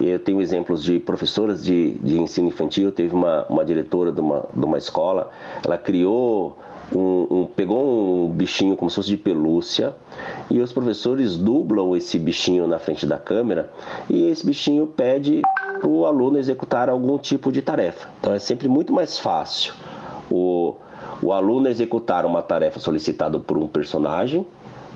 Eu 0.00 0.18
tenho 0.18 0.40
exemplos 0.40 0.82
de 0.84 1.00
professoras 1.00 1.64
de, 1.64 1.94
de 1.94 2.20
ensino 2.20 2.48
infantil. 2.48 2.92
Teve 2.92 3.14
uma, 3.14 3.46
uma 3.48 3.64
diretora 3.64 4.12
de 4.12 4.20
uma, 4.20 4.44
de 4.54 4.64
uma 4.64 4.78
escola, 4.78 5.30
ela 5.64 5.78
criou 5.78 6.56
um, 6.92 7.26
um, 7.30 7.46
pegou 7.46 8.26
um 8.26 8.30
bichinho 8.30 8.76
como 8.76 8.90
se 8.90 8.96
fosse 8.96 9.08
de 9.08 9.16
pelúcia 9.16 9.94
e 10.50 10.60
os 10.60 10.72
professores 10.72 11.36
dublam 11.36 11.96
esse 11.96 12.18
bichinho 12.18 12.66
na 12.66 12.78
frente 12.78 13.06
da 13.06 13.18
câmera 13.18 13.70
e 14.08 14.28
esse 14.28 14.46
bichinho 14.46 14.86
pede 14.86 15.42
para 15.80 15.88
o 15.88 16.06
aluno 16.06 16.38
executar 16.38 16.88
algum 16.88 17.18
tipo 17.18 17.50
de 17.50 17.60
tarefa. 17.60 18.08
Então 18.20 18.32
é 18.32 18.38
sempre 18.38 18.68
muito 18.68 18.92
mais 18.92 19.18
fácil 19.18 19.74
o, 20.30 20.76
o 21.22 21.32
aluno 21.32 21.68
executar 21.68 22.24
uma 22.24 22.42
tarefa 22.42 22.78
solicitada 22.78 23.38
por 23.38 23.58
um 23.58 23.66
personagem 23.66 24.46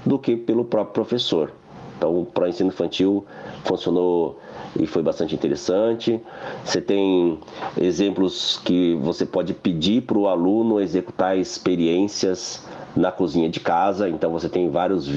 do 0.04 0.18
que 0.18 0.36
pelo 0.36 0.64
próprio 0.64 0.94
professor. 0.94 1.52
Então, 1.96 2.26
para 2.32 2.44
o 2.44 2.48
ensino 2.48 2.68
infantil 2.68 3.26
funcionou 3.64 4.38
e 4.78 4.86
foi 4.86 5.02
bastante 5.02 5.34
interessante. 5.34 6.20
Você 6.64 6.80
tem 6.80 7.38
exemplos 7.80 8.60
que 8.64 8.94
você 8.96 9.26
pode 9.26 9.54
pedir 9.54 10.02
para 10.02 10.18
o 10.18 10.28
aluno 10.28 10.80
executar 10.80 11.36
experiências 11.36 12.64
na 12.96 13.12
cozinha 13.12 13.48
de 13.48 13.60
casa. 13.60 14.08
Então 14.08 14.30
você 14.30 14.48
tem 14.48 14.68
vários, 14.70 15.08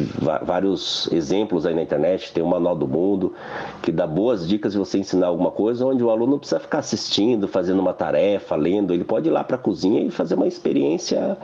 vários 0.42 1.12
exemplos 1.12 1.66
aí 1.66 1.74
na 1.74 1.82
internet, 1.82 2.32
tem 2.34 2.44
o 2.44 2.48
Manual 2.48 2.76
do 2.76 2.88
Mundo, 2.88 3.34
que 3.82 3.92
dá 3.92 4.06
boas 4.06 4.48
dicas 4.48 4.74
de 4.74 4.80
você 4.80 4.98
ensinar 4.98 5.28
alguma 5.28 5.52
coisa, 5.52 5.86
onde 5.86 6.04
o 6.04 6.10
aluno 6.10 6.34
não 6.34 6.40
precisa 6.40 6.60
ficar 6.60 6.80
assistindo, 6.80 7.48
fazendo 7.48 7.80
uma 7.80 7.94
tarefa, 7.94 8.56
lendo, 8.56 8.94
ele 8.94 9.04
pode 9.04 9.28
ir 9.28 9.32
lá 9.32 9.44
para 9.44 9.56
a 9.56 9.60
cozinha 9.60 10.02
e 10.02 10.12
fazer 10.12 10.36
uma 10.36 10.48
experiência 10.48 11.38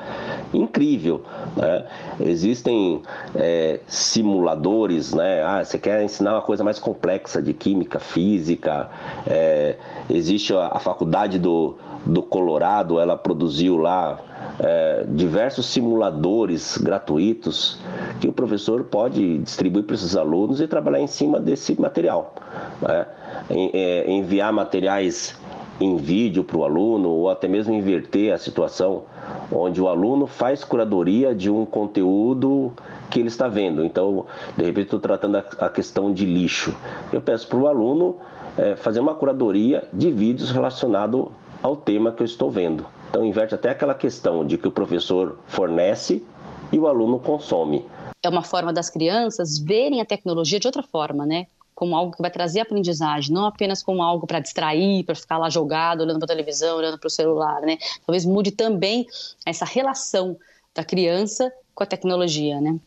incrível. 0.54 1.24
Né? 1.56 1.86
Existem 2.20 3.02
é, 3.36 3.80
simuladores, 3.88 5.13
né? 5.13 5.44
Ah, 5.44 5.63
você 5.63 5.78
quer 5.78 6.04
ensinar 6.04 6.34
uma 6.34 6.42
coisa 6.42 6.63
mais 6.63 6.80
complexa 6.80 7.42
de 7.42 7.54
química, 7.54 8.00
física, 8.00 8.89
é, 9.28 9.78
existe 10.10 10.54
a, 10.54 10.68
a 10.74 10.80
faculdade 10.80 11.39
do, 11.39 11.76
do 12.06 12.22
Colorado, 12.22 13.00
ela 13.00 13.18
produziu 13.18 13.78
lá 13.78 14.20
é, 14.60 15.06
diversos 15.08 15.67
simuladores 15.67 16.78
gratuitos 16.78 17.80
que 18.19 18.28
o 18.28 18.34
professor 18.34 18.84
pode 18.84 19.39
distribuir 19.39 19.86
para 19.86 19.95
esses 19.95 20.15
alunos 20.15 20.60
e 20.60 20.67
trabalhar 20.67 21.00
em 21.00 21.08
cima 21.08 21.39
desse 21.39 21.80
material. 21.80 22.36
Né? 22.82 23.06
É, 23.50 24.12
enviar 24.12 24.52
materiais 24.52 25.36
em 25.80 25.95
vídeo 25.95 26.43
para 26.43 26.58
o 26.58 26.65
aluno 26.65 27.10
ou 27.10 27.30
até 27.30 27.48
mesmo 27.48 27.74
inverter 27.74 28.34
a 28.34 28.38
situação 28.38 29.04
onde 29.52 29.82
o 29.82 29.88
aluno 29.88 30.28
faz 30.28 30.63
curadoria 30.63 31.34
de 31.34 31.50
um 31.50 31.65
conteúdo 31.65 32.74
que 33.10 33.19
ele 33.19 33.30
está 33.30 33.48
vendo. 33.48 33.84
Então, 33.84 34.26
de 34.58 34.65
repente, 34.65 34.86
estou 34.86 35.00
tratando 35.00 35.38
a 35.38 35.69
questão 35.69 36.12
de 36.12 36.26
lixo. 36.26 36.76
Eu 37.12 37.22
peço 37.22 37.48
para 37.48 37.58
o 37.58 37.67
aluno 37.67 38.17
é, 38.58 38.76
fazer 38.76 39.00
uma 39.00 39.15
curadoria 39.15 39.88
de 39.93 40.12
vídeos 40.12 40.52
relacionado 40.52 41.32
ao 41.63 41.76
tema 41.76 42.12
que 42.12 42.22
eu 42.22 42.26
estou 42.26 42.52
vendo. 42.52 42.86
Então 43.10 43.26
inverte 43.26 43.56
até 43.56 43.72
aquela 43.72 43.95
questão 43.95 44.45
de 44.45 44.58
que 44.58 44.67
o 44.67 44.72
professor 44.72 45.39
fornece 45.48 46.24
e 46.72 46.78
o 46.78 46.88
aluno 46.88 47.19
consome. 47.19 47.86
É 48.24 48.30
uma 48.30 48.43
forma 48.43 48.72
das 48.72 48.89
crianças 48.89 49.58
verem 49.58 50.02
a 50.02 50.06
tecnologia 50.06 50.60
de 50.60 50.67
outra 50.67 50.84
forma, 50.84 51.26
né? 51.26 51.48
Como 51.74 51.95
algo 51.95 52.13
que 52.13 52.22
vai 52.22 52.30
trazer 52.30 52.60
aprendizagem, 52.60 53.34
não 53.34 53.45
apenas 53.45 53.82
como 53.82 54.04
algo 54.04 54.28
para 54.28 54.39
distrair, 54.39 55.04
para 55.06 55.15
ficar 55.15 55.38
lá 55.38 55.50
jogado, 55.50 56.02
olhando 56.02 56.19
para 56.19 56.26
a 56.26 56.36
televisão, 56.36 56.78
olhando 56.78 57.00
para 57.00 57.08
o 57.08 57.12
celular, 57.12 57.62
né? 57.62 57.78
Talvez 58.06 58.26
mude 58.26 58.52
também 58.52 59.08
essa 59.45 59.65
relação 59.65 60.38
da 60.76 60.84
criança 60.84 61.52
com 61.74 61.84
a 61.84 61.88
tecnologia, 61.88 62.60
né? 62.60 62.78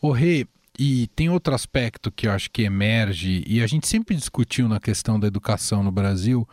O 0.00 0.12
Rê, 0.12 0.46
e 0.78 1.08
tem 1.08 1.28
outro 1.28 1.52
aspecto 1.52 2.12
que 2.12 2.28
eu 2.28 2.30
acho 2.30 2.50
que 2.50 2.62
emerge, 2.62 3.42
e 3.46 3.60
a 3.60 3.66
gente 3.66 3.88
sempre 3.88 4.14
discutiu 4.14 4.68
na 4.68 4.78
questão 4.78 5.18
da 5.18 5.26
educação 5.26 5.82
no 5.82 5.90
Brasil, 5.90 6.48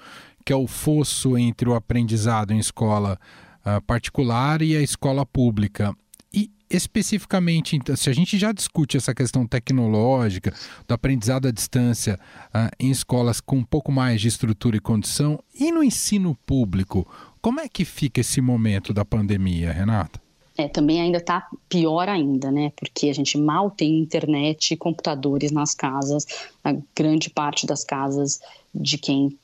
que 0.46 0.54
é 0.54 0.56
o 0.56 0.68
fosso 0.68 1.36
entre 1.38 1.68
o 1.68 1.74
aprendizado 1.74 2.54
em 2.54 2.60
escola 2.60 3.20
uh, 3.66 3.82
particular 3.82 4.62
e 4.62 4.78
a 4.78 4.82
escola 4.82 5.26
pública. 5.26 5.92
E 6.32 6.52
especificamente, 6.70 7.76
então, 7.76 7.96
se 7.96 8.10
a 8.12 8.14
gente 8.14 8.38
já 8.38 8.52
discute 8.52 8.96
essa 8.96 9.16
questão 9.16 9.48
tecnológica, 9.48 10.54
do 10.88 10.94
aprendizado 10.94 11.48
à 11.48 11.52
distância 11.52 12.20
uh, 12.50 12.70
em 12.80 12.92
escolas 12.92 13.42
com 13.42 13.58
um 13.58 13.64
pouco 13.64 13.92
mais 13.92 14.22
de 14.22 14.28
estrutura 14.28 14.78
e 14.78 14.80
condição, 14.80 15.40
e 15.60 15.72
no 15.72 15.84
ensino 15.84 16.38
público, 16.46 17.08
como 17.42 17.60
é 17.60 17.68
que 17.68 17.84
fica 17.84 18.22
esse 18.22 18.40
momento 18.40 18.94
da 18.94 19.04
pandemia, 19.04 19.72
Renata? 19.72 20.24
É, 20.58 20.70
também 20.70 21.02
ainda 21.02 21.18
está 21.18 21.48
pior 21.68 22.08
ainda, 22.08 22.50
né? 22.50 22.72
Porque 22.78 23.10
a 23.10 23.14
gente 23.14 23.38
mal 23.38 23.70
tem 23.70 24.00
internet 24.00 24.74
e 24.74 24.78
computadores 24.78 25.52
nas 25.52 25.74
casas, 25.74 26.26
na 26.64 26.78
grande 26.96 27.30
parte 27.30 27.66
das 27.66 27.84
casas 27.84 28.40
de 28.74 28.98
quem 28.98 29.38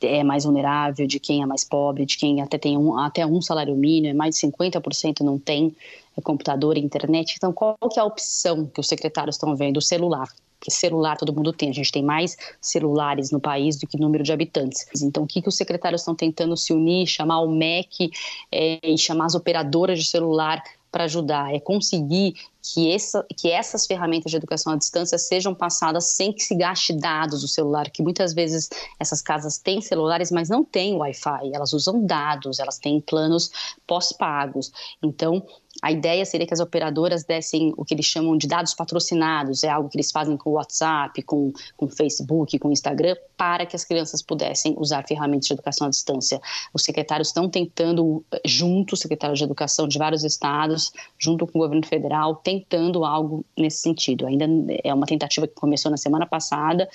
é 0.00 0.22
mais 0.22 0.44
vulnerável, 0.44 1.06
de 1.06 1.18
quem 1.18 1.42
é 1.42 1.46
mais 1.46 1.64
pobre, 1.64 2.06
de 2.06 2.16
quem 2.16 2.40
até 2.40 2.58
tem 2.58 2.76
um, 2.76 2.98
até 2.98 3.26
um 3.26 3.40
salário 3.40 3.74
mínimo, 3.74 4.16
mais 4.16 4.36
de 4.36 4.46
50% 4.46 5.20
não 5.20 5.38
tem 5.38 5.74
é, 6.16 6.20
computador 6.20 6.76
internet. 6.76 7.34
Então, 7.36 7.52
qual 7.52 7.76
que 7.90 7.98
é 7.98 8.02
a 8.02 8.04
opção 8.04 8.66
que 8.66 8.80
os 8.80 8.88
secretários 8.88 9.36
estão 9.36 9.54
vendo? 9.56 9.78
O 9.78 9.82
celular. 9.82 10.28
Porque 10.58 10.72
celular 10.72 11.16
todo 11.16 11.32
mundo 11.32 11.52
tem, 11.52 11.70
a 11.70 11.72
gente 11.72 11.92
tem 11.92 12.02
mais 12.02 12.36
celulares 12.60 13.30
no 13.30 13.38
país 13.38 13.76
do 13.76 13.86
que 13.86 13.98
número 13.98 14.24
de 14.24 14.32
habitantes. 14.32 14.86
Então, 15.02 15.22
o 15.22 15.26
que, 15.26 15.40
que 15.40 15.48
os 15.48 15.56
secretários 15.56 16.00
estão 16.00 16.16
tentando 16.16 16.56
se 16.56 16.72
unir, 16.72 17.06
chamar 17.06 17.40
o 17.40 17.48
MEC 17.48 18.10
é, 18.50 18.80
e 18.82 18.98
chamar 18.98 19.26
as 19.26 19.36
operadoras 19.36 19.98
de 20.00 20.04
celular 20.04 20.60
para 20.90 21.04
ajudar, 21.04 21.54
é 21.54 21.60
conseguir 21.60 22.34
que, 22.72 22.92
essa, 22.92 23.26
que 23.36 23.50
essas 23.50 23.86
ferramentas 23.86 24.30
de 24.30 24.36
educação 24.36 24.72
à 24.72 24.76
distância 24.76 25.16
sejam 25.18 25.54
passadas 25.54 26.06
sem 26.06 26.32
que 26.32 26.42
se 26.42 26.54
gaste 26.54 26.92
dados 26.92 27.40
do 27.40 27.48
celular, 27.48 27.90
que 27.90 28.02
muitas 28.02 28.34
vezes 28.34 28.68
essas 28.98 29.22
casas 29.22 29.58
têm 29.58 29.80
celulares, 29.80 30.30
mas 30.30 30.48
não 30.48 30.64
têm 30.64 30.96
Wi-Fi, 30.96 31.50
elas 31.52 31.72
usam 31.72 32.04
dados, 32.04 32.58
elas 32.58 32.78
têm 32.78 33.00
planos 33.00 33.50
pós-pagos. 33.86 34.72
Então, 35.02 35.44
A 35.80 35.92
ideia 35.92 36.24
seria 36.24 36.46
que 36.46 36.54
as 36.54 36.60
operadoras 36.60 37.24
dessem 37.24 37.72
o 37.76 37.84
que 37.84 37.94
eles 37.94 38.06
chamam 38.06 38.36
de 38.36 38.48
dados 38.48 38.74
patrocinados, 38.74 39.62
é 39.62 39.68
algo 39.68 39.88
que 39.88 39.96
eles 39.96 40.10
fazem 40.10 40.36
com 40.36 40.50
o 40.50 40.52
WhatsApp, 40.54 41.22
com 41.22 41.52
o 41.78 41.88
Facebook, 41.88 42.58
com 42.58 42.68
o 42.68 42.72
Instagram, 42.72 43.14
para 43.36 43.64
que 43.64 43.76
as 43.76 43.84
crianças 43.84 44.20
pudessem 44.20 44.74
usar 44.76 45.06
ferramentas 45.06 45.46
de 45.46 45.52
educação 45.52 45.86
à 45.86 45.90
distância. 45.90 46.40
Os 46.74 46.82
secretários 46.82 47.28
estão 47.28 47.48
tentando, 47.48 48.24
junto, 48.44 48.94
os 48.94 49.00
secretários 49.00 49.38
de 49.38 49.44
educação 49.44 49.86
de 49.86 49.98
vários 49.98 50.24
estados, 50.24 50.92
junto 51.16 51.46
com 51.46 51.58
o 51.58 51.62
governo 51.62 51.86
federal, 51.86 52.34
tentando 52.34 53.04
algo 53.04 53.44
nesse 53.56 53.78
sentido. 53.78 54.26
Ainda 54.26 54.46
é 54.82 54.92
uma 54.92 55.06
tentativa 55.06 55.46
que 55.46 55.54
começou 55.54 55.90
na 55.90 55.96
semana 55.96 56.26
passada, 56.26 56.88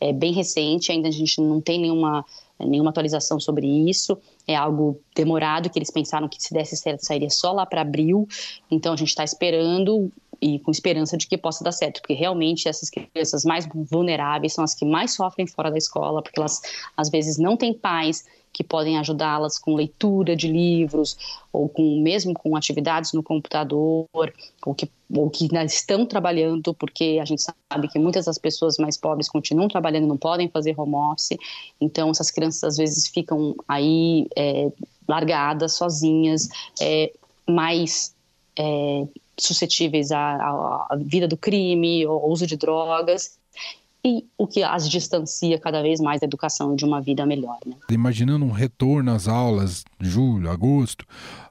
é 0.00 0.12
bem 0.12 0.32
recente, 0.32 0.90
ainda 0.90 1.08
a 1.08 1.12
gente 1.12 1.40
não 1.40 1.60
tem 1.60 1.80
nenhuma 1.80 2.24
nenhuma 2.66 2.90
atualização 2.90 3.38
sobre 3.38 3.66
isso. 3.66 4.18
É 4.46 4.54
algo 4.54 5.00
demorado 5.14 5.70
que 5.70 5.78
eles 5.78 5.90
pensaram 5.90 6.28
que 6.28 6.42
se 6.42 6.52
desse 6.52 6.76
certo 6.76 7.04
sairia 7.04 7.30
só 7.30 7.52
lá 7.52 7.66
para 7.66 7.80
abril. 7.80 8.28
Então 8.70 8.92
a 8.92 8.96
gente 8.96 9.08
está 9.08 9.24
esperando 9.24 10.10
e 10.40 10.58
com 10.58 10.72
esperança 10.72 11.16
de 11.16 11.28
que 11.28 11.38
possa 11.38 11.62
dar 11.62 11.70
certo, 11.70 12.00
porque 12.00 12.14
realmente 12.14 12.68
essas 12.68 12.90
crianças 12.90 13.44
mais 13.44 13.68
vulneráveis 13.72 14.52
são 14.52 14.64
as 14.64 14.74
que 14.74 14.84
mais 14.84 15.14
sofrem 15.14 15.46
fora 15.46 15.70
da 15.70 15.78
escola, 15.78 16.20
porque 16.20 16.40
elas 16.40 16.60
às 16.96 17.08
vezes 17.08 17.38
não 17.38 17.56
têm 17.56 17.72
pais 17.72 18.24
que 18.52 18.62
podem 18.62 18.98
ajudá-las 18.98 19.58
com 19.58 19.74
leitura 19.74 20.36
de 20.36 20.46
livros 20.46 21.16
ou 21.52 21.68
com 21.68 22.00
mesmo 22.00 22.34
com 22.34 22.54
atividades 22.56 23.12
no 23.12 23.22
computador 23.22 24.06
ou 24.64 24.74
que 24.74 24.88
ou 25.14 25.28
que 25.28 25.48
estão 25.66 26.06
trabalhando 26.06 26.72
porque 26.72 27.18
a 27.20 27.24
gente 27.24 27.42
sabe 27.42 27.88
que 27.88 27.98
muitas 27.98 28.24
das 28.24 28.38
pessoas 28.38 28.78
mais 28.78 28.96
pobres 28.96 29.28
continuam 29.28 29.68
trabalhando 29.68 30.06
não 30.06 30.16
podem 30.16 30.48
fazer 30.48 30.78
home 30.78 30.94
office. 30.94 31.36
Então 31.80 32.10
essas 32.10 32.30
crianças 32.30 32.64
às 32.64 32.76
vezes 32.76 33.08
ficam 33.08 33.54
aí 33.68 34.26
é, 34.36 34.70
largadas 35.08 35.74
sozinhas 35.74 36.48
é, 36.80 37.12
mais 37.48 38.14
é, 38.58 39.06
suscetíveis 39.38 40.12
à, 40.12 40.36
à, 40.90 40.96
vida 40.98 41.26
do 41.26 41.36
crime 41.36 42.06
ou 42.06 42.30
uso 42.30 42.46
de 42.46 42.56
drogas 42.56 43.38
e 44.04 44.24
o 44.36 44.46
que 44.46 44.62
as 44.62 44.88
distancia 44.88 45.58
cada 45.58 45.80
vez 45.80 46.00
mais 46.00 46.20
da 46.20 46.26
educação 46.26 46.74
de 46.74 46.84
uma 46.84 47.00
vida 47.00 47.24
melhor. 47.24 47.58
Né? 47.64 47.76
Imaginando 47.90 48.44
um 48.44 48.50
retorno 48.50 49.12
às 49.12 49.28
aulas, 49.28 49.84
julho, 50.00 50.50
agosto, 50.50 51.06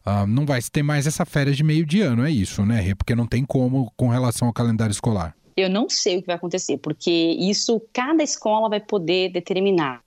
uh, 0.05 0.27
não 0.27 0.45
vai 0.45 0.59
ter 0.61 0.83
mais 0.83 1.07
essa 1.07 1.25
férias 1.25 1.55
de 1.55 1.63
meio 1.63 1.85
de 1.85 2.01
ano, 2.01 2.25
é 2.25 2.31
isso, 2.31 2.65
né? 2.65 2.93
Porque 2.95 3.15
não 3.15 3.25
tem 3.25 3.45
como 3.45 3.91
com 3.95 4.09
relação 4.09 4.47
ao 4.47 4.53
calendário 4.53 4.91
escolar. 4.91 5.35
Eu 5.55 5.69
não 5.69 5.89
sei 5.89 6.17
o 6.17 6.21
que 6.21 6.27
vai 6.27 6.35
acontecer, 6.35 6.77
porque 6.77 7.11
isso 7.11 7.81
cada 7.93 8.23
escola 8.23 8.69
vai 8.69 8.79
poder 8.79 9.31
determinar 9.31 10.01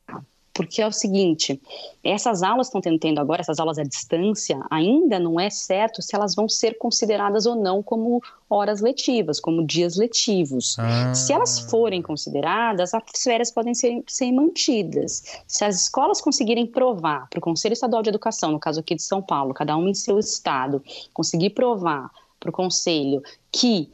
porque 0.54 0.80
é 0.80 0.86
o 0.86 0.92
seguinte: 0.92 1.60
essas 2.02 2.42
aulas 2.42 2.70
que 2.70 2.78
estão 2.78 2.96
tendo 2.96 3.18
agora, 3.18 3.40
essas 3.40 3.58
aulas 3.58 3.78
à 3.78 3.82
distância, 3.82 4.58
ainda 4.70 5.18
não 5.18 5.38
é 5.38 5.50
certo 5.50 6.00
se 6.00 6.14
elas 6.14 6.34
vão 6.34 6.48
ser 6.48 6.78
consideradas 6.78 7.44
ou 7.44 7.56
não 7.56 7.82
como 7.82 8.22
horas 8.48 8.80
letivas, 8.80 9.40
como 9.40 9.66
dias 9.66 9.96
letivos. 9.96 10.76
Ah. 10.78 11.12
Se 11.12 11.32
elas 11.32 11.58
forem 11.58 12.00
consideradas, 12.00 12.94
as 12.94 13.02
férias 13.22 13.50
podem 13.50 13.74
ser, 13.74 14.02
ser 14.06 14.30
mantidas. 14.30 15.24
Se 15.46 15.64
as 15.64 15.82
escolas 15.82 16.20
conseguirem 16.20 16.66
provar 16.66 17.28
para 17.28 17.38
o 17.38 17.42
Conselho 17.42 17.72
Estadual 17.72 18.02
de 18.02 18.10
Educação, 18.10 18.52
no 18.52 18.60
caso 18.60 18.78
aqui 18.78 18.94
de 18.94 19.02
São 19.02 19.20
Paulo, 19.20 19.52
cada 19.52 19.76
um 19.76 19.88
em 19.88 19.94
seu 19.94 20.18
estado, 20.18 20.82
conseguir 21.12 21.50
provar 21.50 22.10
para 22.38 22.50
o 22.50 22.52
Conselho 22.52 23.22
que 23.50 23.90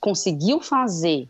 conseguiu 0.00 0.60
fazer 0.60 1.28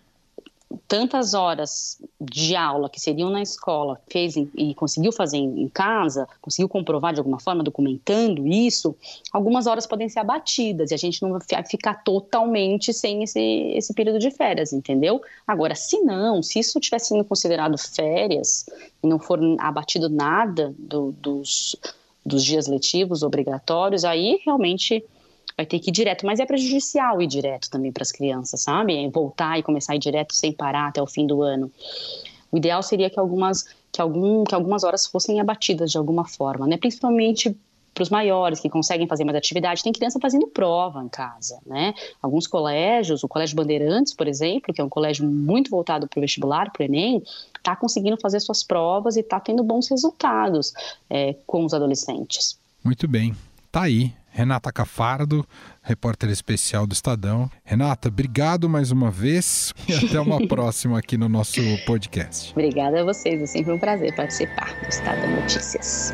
tantas 0.88 1.34
horas 1.34 2.00
de 2.20 2.56
aula 2.56 2.88
que 2.88 3.00
seriam 3.00 3.30
na 3.30 3.42
escola 3.42 4.00
fez 4.08 4.36
em, 4.36 4.50
e 4.56 4.74
conseguiu 4.74 5.12
fazer 5.12 5.36
em, 5.36 5.68
casa, 5.68 6.28
conseguiu 6.40 6.68
comprovar 6.68 7.12
de 7.12 7.20
alguma 7.20 7.38
forma, 7.38 7.62
documentando 7.62 8.46
isso, 8.46 8.96
algumas 9.32 9.66
horas 9.66 9.86
podem 9.86 10.08
ser 10.08 10.20
abatidas 10.20 10.90
e 10.90 10.94
a 10.94 10.96
gente 10.96 11.22
não 11.22 11.32
vai 11.32 11.40
ficar 11.64 12.02
totalmente 12.02 12.92
sem 12.92 13.22
esse, 13.22 13.40
esse 13.74 13.92
período 13.94 14.18
de 14.18 14.30
férias, 14.30 14.72
entendeu? 14.72 15.22
Agora, 15.46 15.74
se 15.74 16.00
não, 16.00 16.42
se 16.42 16.58
isso 16.58 16.78
tivesse 16.80 17.08
sido 17.08 17.24
considerado 17.24 17.76
férias 17.78 18.66
e 19.02 19.06
não 19.06 19.18
for 19.18 19.38
abatido 19.58 20.08
nada 20.08 20.74
do, 20.78 21.12
dos, 21.12 21.76
dos 22.24 22.44
dias 22.44 22.66
letivos 22.66 23.22
obrigatórios, 23.22 24.04
aí 24.04 24.40
realmente 24.44 25.04
vai 25.56 25.64
ter 25.64 25.78
que 25.78 25.90
ir 25.90 25.92
direto, 25.92 26.26
mas 26.26 26.40
é 26.40 26.46
prejudicial 26.46 27.22
ir 27.22 27.26
direto 27.26 27.70
também 27.70 27.92
para 27.92 28.02
as 28.02 28.12
crianças, 28.12 28.62
sabe? 28.62 29.08
Voltar 29.08 29.58
e 29.58 29.62
começar 29.62 29.92
a 29.92 29.96
ir 29.96 30.00
direto 30.00 30.34
sem 30.34 30.52
parar 30.52 30.88
até 30.88 31.00
o 31.00 31.06
fim 31.06 31.26
do 31.26 31.42
ano. 31.42 31.70
O 32.50 32.56
ideal 32.56 32.82
seria 32.82 33.08
que 33.08 33.18
algumas, 33.18 33.64
que 33.90 34.00
algum, 34.00 34.44
que 34.44 34.54
algumas 34.54 34.84
horas 34.84 35.06
fossem 35.06 35.40
abatidas 35.40 35.90
de 35.90 35.98
alguma 35.98 36.24
forma, 36.24 36.66
né? 36.66 36.76
Principalmente 36.76 37.56
para 37.92 38.02
os 38.02 38.10
maiores 38.10 38.58
que 38.58 38.68
conseguem 38.68 39.06
fazer 39.06 39.22
mais 39.22 39.36
atividade, 39.36 39.82
tem 39.82 39.92
criança 39.92 40.18
fazendo 40.20 40.48
prova 40.48 41.00
em 41.00 41.08
casa, 41.08 41.60
né? 41.64 41.94
Alguns 42.20 42.48
colégios, 42.48 43.22
o 43.22 43.28
Colégio 43.28 43.54
Bandeirantes, 43.54 44.12
por 44.12 44.26
exemplo, 44.26 44.74
que 44.74 44.80
é 44.80 44.84
um 44.84 44.88
colégio 44.88 45.24
muito 45.24 45.70
voltado 45.70 46.08
para 46.08 46.18
o 46.18 46.20
vestibular, 46.20 46.72
para 46.72 46.82
o 46.82 46.84
Enem, 46.84 47.22
está 47.56 47.76
conseguindo 47.76 48.16
fazer 48.20 48.40
suas 48.40 48.64
provas 48.64 49.16
e 49.16 49.20
está 49.20 49.38
tendo 49.38 49.62
bons 49.62 49.88
resultados 49.88 50.72
é, 51.08 51.36
com 51.46 51.64
os 51.64 51.72
adolescentes. 51.72 52.58
Muito 52.82 53.06
bem, 53.06 53.32
tá 53.70 53.82
aí 53.82 54.12
Renata 54.34 54.72
Cafardo, 54.72 55.46
repórter 55.80 56.28
especial 56.28 56.88
do 56.88 56.92
Estadão. 56.92 57.48
Renata, 57.64 58.08
obrigado 58.08 58.68
mais 58.68 58.90
uma 58.90 59.08
vez 59.08 59.72
e 59.88 59.94
até 59.94 60.18
uma 60.20 60.44
próxima 60.48 60.98
aqui 60.98 61.16
no 61.16 61.28
nosso 61.28 61.60
podcast. 61.86 62.50
Obrigada 62.50 63.00
a 63.00 63.04
vocês, 63.04 63.40
é 63.40 63.46
sempre 63.46 63.72
um 63.72 63.78
prazer 63.78 64.12
participar 64.16 64.74
do 64.82 64.88
Estadão 64.88 65.30
Notícias. 65.36 66.12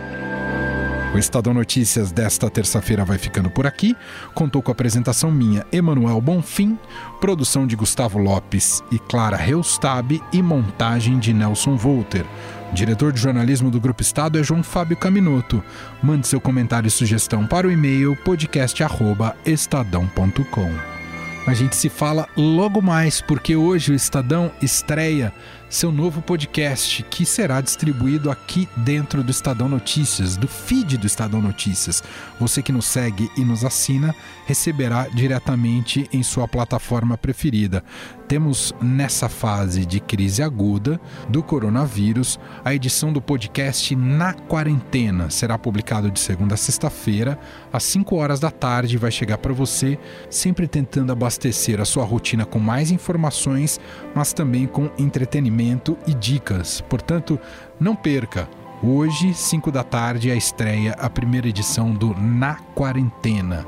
O 1.14 1.18
Estadão 1.18 1.54
Notícias 1.54 2.12
desta 2.12 2.50
terça-feira 2.50 3.06
vai 3.06 3.16
ficando 3.16 3.50
por 3.50 3.66
aqui. 3.66 3.96
Contou 4.34 4.62
com 4.62 4.70
a 4.70 4.74
apresentação 4.74 5.30
minha, 5.30 5.66
Emanuel 5.72 6.20
Bonfim, 6.20 6.78
produção 7.20 7.66
de 7.66 7.74
Gustavo 7.74 8.18
Lopes 8.18 8.80
e 8.92 8.98
Clara 8.98 9.36
Reustab 9.36 10.22
e 10.30 10.42
montagem 10.42 11.18
de 11.18 11.32
Nelson 11.32 11.74
Volter. 11.74 12.24
Diretor 12.72 13.12
de 13.12 13.20
jornalismo 13.20 13.70
do 13.70 13.80
Grupo 13.80 14.00
Estado 14.00 14.38
é 14.38 14.44
João 14.44 14.62
Fábio 14.62 14.96
Caminoto. 14.96 15.62
Mande 16.02 16.26
seu 16.26 16.40
comentário 16.40 16.86
e 16.86 16.90
sugestão 16.90 17.46
para 17.46 17.66
o 17.66 17.70
e-mail 17.70 18.16
podcast@estadão.com. 18.16 21.00
A 21.46 21.54
gente 21.54 21.74
se 21.74 21.88
fala 21.88 22.28
logo 22.36 22.80
mais 22.80 23.20
porque 23.20 23.56
hoje 23.56 23.90
o 23.90 23.94
Estadão 23.94 24.52
estreia 24.62 25.32
seu 25.70 25.92
novo 25.92 26.20
podcast, 26.20 27.00
que 27.04 27.24
será 27.24 27.60
distribuído 27.60 28.28
aqui 28.28 28.68
dentro 28.78 29.22
do 29.22 29.30
Estadão 29.30 29.68
Notícias, 29.68 30.36
do 30.36 30.48
feed 30.48 30.98
do 30.98 31.06
Estadão 31.06 31.40
Notícias. 31.40 32.02
Você 32.40 32.60
que 32.60 32.72
nos 32.72 32.86
segue 32.86 33.30
e 33.36 33.44
nos 33.44 33.64
assina 33.64 34.12
receberá 34.46 35.06
diretamente 35.06 36.10
em 36.12 36.24
sua 36.24 36.48
plataforma 36.48 37.16
preferida. 37.16 37.84
Temos 38.26 38.74
nessa 38.80 39.28
fase 39.28 39.86
de 39.86 40.00
crise 40.00 40.42
aguda 40.42 41.00
do 41.28 41.42
coronavírus 41.42 42.38
a 42.64 42.74
edição 42.74 43.12
do 43.12 43.20
podcast 43.20 43.94
Na 43.94 44.32
Quarentena. 44.32 45.30
Será 45.30 45.56
publicado 45.56 46.10
de 46.10 46.18
segunda 46.18 46.54
a 46.54 46.58
sexta-feira, 46.58 47.38
às 47.72 47.84
5 47.84 48.16
horas 48.16 48.40
da 48.40 48.50
tarde, 48.50 48.98
vai 48.98 49.10
chegar 49.10 49.38
para 49.38 49.52
você, 49.52 49.98
sempre 50.28 50.66
tentando 50.66 51.12
abastecer 51.12 51.80
a 51.80 51.84
sua 51.84 52.04
rotina 52.04 52.44
com 52.44 52.58
mais 52.58 52.90
informações, 52.90 53.80
mas 54.14 54.32
também 54.32 54.66
com 54.66 54.90
entretenimento 54.98 55.59
conhecimento 55.60 55.96
e 56.06 56.14
dicas. 56.14 56.80
Portanto, 56.80 57.38
não 57.78 57.94
perca. 57.94 58.48
Hoje, 58.82 59.34
5 59.34 59.70
da 59.70 59.84
tarde, 59.84 60.30
a 60.30 60.34
estreia, 60.34 60.92
a 60.92 61.10
primeira 61.10 61.48
edição 61.48 61.92
do 61.92 62.14
Na 62.14 62.54
Quarentena. 62.74 63.66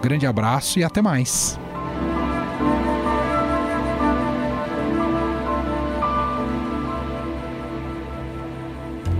Grande 0.00 0.26
abraço 0.26 0.78
e 0.78 0.84
até 0.84 1.02
mais. 1.02 1.58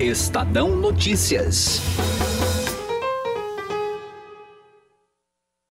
Estadão 0.01 0.77
Notícias. 0.77 1.81